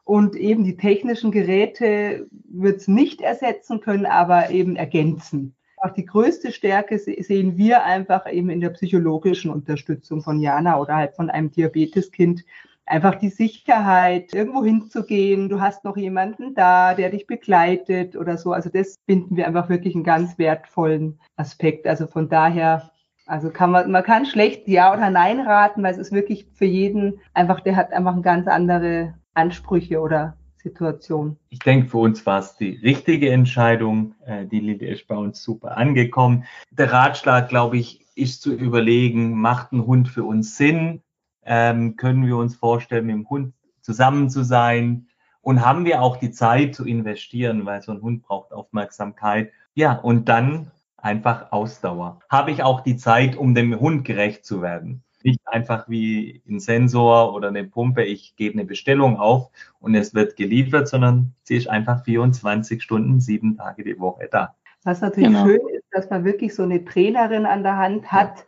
Und 0.05 0.37
eben 0.37 0.64
die 0.64 0.77
technischen 0.77 1.33
Geräte 1.33 2.27
wird 2.31 2.77
es 2.77 2.88
nicht 2.88 3.23
ersetzen 3.23 3.81
können, 3.81 4.07
aber 4.07 4.51
eben 4.51 4.77
ergänzen. 4.77 5.55
Auch 5.79 5.93
die 5.93 6.05
größte 6.05 6.53
Stärke 6.53 6.99
sehen 6.99 7.57
wir 7.57 7.85
einfach 7.85 8.31
eben 8.31 8.51
in 8.51 8.61
der 8.61 8.71
psychologischen 8.71 9.51
Unterstützung 9.51 10.23
von 10.23 10.40
Jana 10.40 10.79
oder 10.79 10.97
halt 10.97 11.14
von 11.14 11.31
einem 11.31 11.51
Diabeteskind. 11.51 12.45
Einfach 12.87 13.14
die 13.14 13.31
Sicherheit, 13.31 14.35
irgendwo 14.35 14.62
hinzugehen. 14.62 15.49
Du 15.49 15.61
hast 15.61 15.85
noch 15.85 15.97
jemanden 15.97 16.55
da, 16.55 16.95
der 16.95 17.11
dich 17.11 17.27
begleitet 17.27 18.14
oder 18.14 18.37
so. 18.37 18.53
Also 18.53 18.69
das 18.69 18.97
finden 19.07 19.37
wir 19.37 19.47
einfach 19.47 19.71
wirklich 19.71 19.95
einen 19.95 20.05
ganz 20.05 20.38
wertvollen 20.38 21.19
Aspekt. 21.37 21.87
Also 21.87 22.07
von 22.07 22.29
daher 22.29 22.90
also 23.27 23.51
kann 23.51 23.71
man, 23.71 23.90
man 23.90 24.05
kann 24.05 24.27
schlecht 24.27 24.69
Ja 24.69 24.93
oder 24.93 25.09
Nein 25.09 25.40
raten, 25.40 25.83
weil 25.83 25.93
es 25.93 25.99
ist 25.99 26.12
wirklich 26.12 26.47
für 26.55 26.67
jeden 26.67 27.21
einfach, 27.33 27.61
der 27.61 27.77
hat 27.77 27.93
einfach 27.93 28.12
eine 28.12 28.23
ganz 28.23 28.47
andere 28.47 29.14
Ansprüche 29.35 30.01
oder 30.01 30.37
Situation. 30.57 31.37
Ich 31.51 31.59
denke, 31.59 31.88
für 31.88 31.99
uns 31.99 32.25
war 32.25 32.38
es 32.38 32.57
die 32.57 32.77
richtige 32.83 33.31
Entscheidung. 33.31 34.14
Äh, 34.25 34.47
die 34.47 34.61
Lilly 34.61 34.87
ist 34.87 35.07
bei 35.07 35.16
uns 35.16 35.42
super 35.42 35.77
angekommen. 35.77 36.44
Der 36.70 36.90
Ratschlag, 36.90 37.49
glaube 37.49 37.77
ich, 37.77 38.05
ist 38.16 38.42
zu 38.42 38.55
überlegen, 38.55 39.38
macht 39.38 39.73
ein 39.73 39.87
Hund 39.87 40.09
für 40.09 40.25
uns 40.25 40.57
Sinn? 40.57 41.03
Ähm, 41.44 41.97
können 41.97 42.27
wir 42.27 42.37
uns 42.37 42.57
vorstellen, 42.57 43.07
mit 43.07 43.14
dem 43.14 43.29
Hund 43.29 43.55
zusammen 43.83 44.31
zu 44.31 44.42
sein? 44.42 45.09
Und 45.42 45.64
haben 45.64 45.85
wir 45.85 46.01
auch 46.01 46.16
die 46.16 46.31
Zeit 46.31 46.75
zu 46.75 46.87
investieren, 46.87 47.66
weil 47.66 47.83
so 47.83 47.92
ein 47.92 48.01
Hund 48.01 48.23
braucht 48.23 48.53
Aufmerksamkeit. 48.53 49.53
Ja, 49.75 49.92
und 49.92 50.31
dann 50.31 50.70
einfach 50.97 51.53
Ausdauer. 51.53 52.20
Habe 52.31 52.51
ich 52.51 52.62
auch 52.62 52.81
die 52.81 52.97
Zeit, 52.97 53.37
um 53.37 53.55
dem 53.55 53.79
Hund 53.79 54.07
gerecht 54.07 54.47
zu 54.47 54.62
werden? 54.62 55.03
Nicht 55.25 55.41
einfach 55.47 55.89
wie 55.89 56.43
ein 56.49 56.61
Sensor 56.61 57.35
oder 57.35 57.49
eine 57.49 57.65
Pumpe, 57.65 58.05
ich 58.05 58.37
gebe 58.37 58.55
eine 58.55 58.65
Bestellung 58.65 59.19
auf 59.19 59.51
und 59.81 59.95
es 59.95 60.15
wird 60.15 60.37
geliefert, 60.37 60.87
sondern 60.87 61.35
sie 61.43 61.57
ist 61.57 61.69
einfach 61.69 62.05
24 62.05 62.83
Stunden, 62.83 63.21
sieben 63.21 63.57
Tage 63.57 63.83
die 63.83 63.99
Woche 63.99 64.29
da. 64.31 64.55
Was 64.85 65.01
natürlich 65.01 65.31
genau. 65.31 65.47
schön 65.47 65.61
ist, 65.73 65.87
dass 65.91 66.11
man 66.11 66.25
wirklich 66.25 66.55
so 66.55 66.63
eine 66.63 66.85
Trainerin 66.85 67.47
an 67.47 67.63
der 67.63 67.79
Hand 67.79 68.13
hat, 68.13 68.47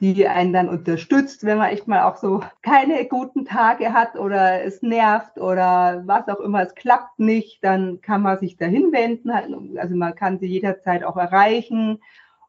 die 0.00 0.28
einen 0.28 0.52
dann 0.52 0.68
unterstützt, 0.68 1.44
wenn 1.44 1.58
man 1.58 1.70
echt 1.70 1.88
mal 1.88 2.02
auch 2.02 2.16
so 2.18 2.40
keine 2.62 3.04
guten 3.06 3.44
Tage 3.44 3.92
hat 3.92 4.14
oder 4.14 4.62
es 4.62 4.80
nervt 4.82 5.38
oder 5.38 6.02
was 6.06 6.28
auch 6.28 6.40
immer, 6.40 6.62
es 6.62 6.74
klappt 6.74 7.18
nicht, 7.18 7.64
dann 7.64 8.00
kann 8.00 8.22
man 8.22 8.38
sich 8.38 8.56
dahin 8.56 8.92
wenden. 8.92 9.30
Also 9.78 9.96
man 9.96 10.14
kann 10.14 10.38
sie 10.38 10.46
jederzeit 10.46 11.02
auch 11.02 11.16
erreichen. 11.16 12.00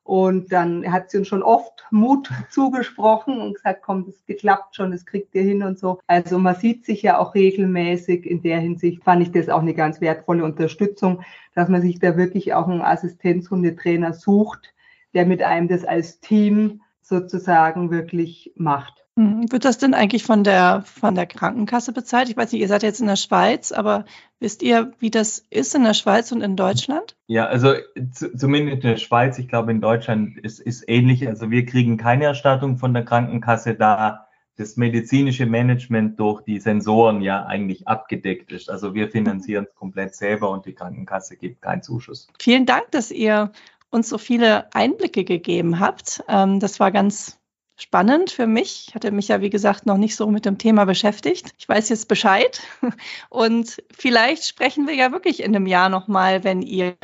Und 0.09 0.51
dann 0.51 0.91
hat 0.91 1.11
sie 1.11 1.19
uns 1.19 1.27
schon 1.27 1.43
oft 1.43 1.85
Mut 1.91 2.31
zugesprochen 2.49 3.39
und 3.39 3.53
gesagt, 3.53 3.83
komm, 3.83 4.07
das 4.07 4.25
geklappt 4.25 4.75
schon, 4.75 4.89
das 4.89 5.05
kriegt 5.05 5.35
ihr 5.35 5.43
hin 5.43 5.61
und 5.61 5.77
so. 5.77 5.99
Also 6.07 6.39
man 6.39 6.55
sieht 6.55 6.83
sich 6.83 7.03
ja 7.03 7.19
auch 7.19 7.35
regelmäßig. 7.35 8.25
In 8.25 8.41
der 8.41 8.57
Hinsicht 8.57 9.03
fand 9.03 9.21
ich 9.21 9.31
das 9.31 9.49
auch 9.49 9.61
eine 9.61 9.75
ganz 9.75 10.01
wertvolle 10.01 10.43
Unterstützung, 10.43 11.21
dass 11.53 11.69
man 11.69 11.83
sich 11.83 11.99
da 11.99 12.17
wirklich 12.17 12.55
auch 12.55 12.67
einen 12.67 12.81
Assistenzhundetrainer 12.81 14.13
sucht, 14.13 14.73
der 15.13 15.27
mit 15.27 15.43
einem 15.43 15.67
das 15.67 15.85
als 15.85 16.19
Team 16.19 16.81
sozusagen 17.03 17.91
wirklich 17.91 18.51
macht. 18.55 19.05
Hm, 19.19 19.51
wird 19.51 19.65
das 19.65 19.77
denn 19.77 19.93
eigentlich 19.93 20.23
von 20.23 20.45
der, 20.45 20.83
von 20.85 21.13
der 21.13 21.25
Krankenkasse 21.25 21.91
bezahlt? 21.91 22.29
Ich 22.29 22.37
weiß 22.37 22.53
nicht, 22.53 22.61
ihr 22.61 22.69
seid 22.69 22.83
jetzt 22.83 23.01
in 23.01 23.07
der 23.07 23.17
Schweiz, 23.17 23.73
aber 23.73 24.05
wisst 24.39 24.63
ihr, 24.63 24.93
wie 24.99 25.11
das 25.11 25.45
ist 25.49 25.75
in 25.75 25.83
der 25.83 25.93
Schweiz 25.93 26.31
und 26.31 26.41
in 26.41 26.55
Deutschland? 26.55 27.17
Ja, 27.27 27.45
also 27.45 27.73
zumindest 28.13 28.75
in 28.75 28.89
der 28.91 28.95
Schweiz, 28.95 29.37
ich 29.37 29.49
glaube 29.49 29.71
in 29.71 29.81
Deutschland 29.81 30.37
ist, 30.37 30.61
ist 30.61 30.85
ähnlich. 30.87 31.27
Also 31.27 31.51
wir 31.51 31.65
kriegen 31.65 31.97
keine 31.97 32.23
Erstattung 32.23 32.77
von 32.77 32.93
der 32.93 33.03
Krankenkasse, 33.03 33.75
da 33.75 34.27
das 34.55 34.77
medizinische 34.77 35.45
Management 35.45 36.17
durch 36.17 36.41
die 36.43 36.61
Sensoren 36.61 37.21
ja 37.21 37.45
eigentlich 37.45 37.89
abgedeckt 37.89 38.53
ist. 38.53 38.69
Also 38.69 38.93
wir 38.93 39.09
finanzieren 39.09 39.67
es 39.69 39.75
komplett 39.75 40.15
selber 40.15 40.49
und 40.49 40.65
die 40.65 40.73
Krankenkasse 40.73 41.35
gibt 41.35 41.61
keinen 41.61 41.81
Zuschuss. 41.81 42.29
Vielen 42.39 42.65
Dank, 42.65 42.91
dass 42.91 43.11
ihr 43.11 43.51
uns 43.89 44.07
so 44.07 44.17
viele 44.17 44.73
Einblicke 44.73 45.25
gegeben 45.25 45.81
habt. 45.81 46.23
Ähm, 46.29 46.61
das 46.61 46.79
war 46.79 46.91
ganz 46.91 47.38
spannend 47.81 48.31
für 48.31 48.47
mich. 48.47 48.85
Ich 48.87 48.95
hatte 48.95 49.11
mich 49.11 49.27
ja, 49.27 49.41
wie 49.41 49.49
gesagt, 49.49 49.85
noch 49.85 49.97
nicht 49.97 50.15
so 50.15 50.27
mit 50.27 50.45
dem 50.45 50.57
Thema 50.57 50.85
beschäftigt. 50.85 51.53
Ich 51.57 51.67
weiß 51.67 51.89
jetzt 51.89 52.07
Bescheid. 52.07 52.61
Und 53.29 53.81
vielleicht 53.91 54.45
sprechen 54.45 54.87
wir 54.87 54.95
ja 54.95 55.11
wirklich 55.11 55.41
in 55.41 55.55
einem 55.55 55.65
Jahr 55.65 55.89
nochmal, 55.89 56.43
wenn 56.43 56.61
ihr 56.61 56.95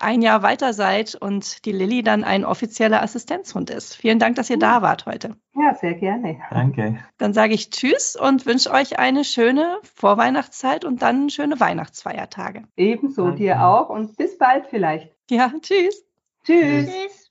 ein 0.00 0.22
Jahr 0.22 0.42
weiter 0.42 0.72
seid 0.72 1.14
und 1.14 1.64
die 1.64 1.72
Lilly 1.72 2.02
dann 2.02 2.24
ein 2.24 2.44
offizieller 2.44 3.02
Assistenzhund 3.02 3.70
ist. 3.70 3.94
Vielen 3.94 4.18
Dank, 4.18 4.36
dass 4.36 4.50
ihr 4.50 4.58
da 4.58 4.82
wart 4.82 5.06
heute. 5.06 5.36
Ja, 5.54 5.74
sehr 5.74 5.94
gerne. 5.94 6.38
Danke. 6.50 6.98
Dann 7.18 7.32
sage 7.32 7.54
ich 7.54 7.70
Tschüss 7.70 8.16
und 8.16 8.44
wünsche 8.46 8.72
euch 8.72 8.98
eine 8.98 9.24
schöne 9.24 9.78
Vorweihnachtszeit 9.94 10.84
und 10.84 11.02
dann 11.02 11.30
schöne 11.30 11.60
Weihnachtsfeiertage. 11.60 12.64
Ebenso 12.76 13.26
Danke. 13.26 13.38
dir 13.38 13.64
auch 13.64 13.88
und 13.88 14.16
bis 14.16 14.36
bald 14.36 14.66
vielleicht. 14.66 15.10
Ja, 15.30 15.52
tschüss. 15.60 16.04
Tschüss. 16.44 16.86
Tschüss. 16.86 17.23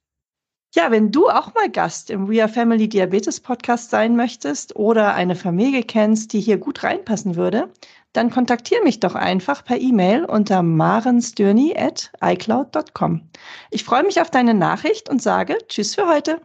Ja, 0.75 0.89
wenn 0.89 1.11
du 1.11 1.29
auch 1.29 1.53
mal 1.53 1.69
Gast 1.69 2.09
im 2.09 2.27
We 2.27 2.41
Are 2.41 2.51
Family 2.51 2.89
Diabetes 2.89 3.39
Podcast 3.39 3.91
sein 3.91 4.15
möchtest 4.15 4.75
oder 4.75 5.13
eine 5.13 5.35
Familie 5.35 5.83
kennst, 5.83 6.33
die 6.33 6.41
hier 6.41 6.57
gut 6.57 6.81
reinpassen 6.81 7.35
würde, 7.35 7.69
dann 8.11 8.31
kontaktiere 8.31 8.81
mich 8.81 8.99
doch 8.99 9.13
einfach 9.13 9.63
per 9.63 9.79
E-Mail 9.79 10.25
unter 10.25 10.63
marensdürny 10.63 11.75
at 11.77 12.11
icloud.com. 12.23 13.29
Ich 13.69 13.83
freue 13.83 14.01
mich 14.01 14.19
auf 14.19 14.31
deine 14.31 14.55
Nachricht 14.55 15.09
und 15.09 15.21
sage 15.21 15.59
Tschüss 15.67 15.93
für 15.93 16.07
heute. 16.07 16.41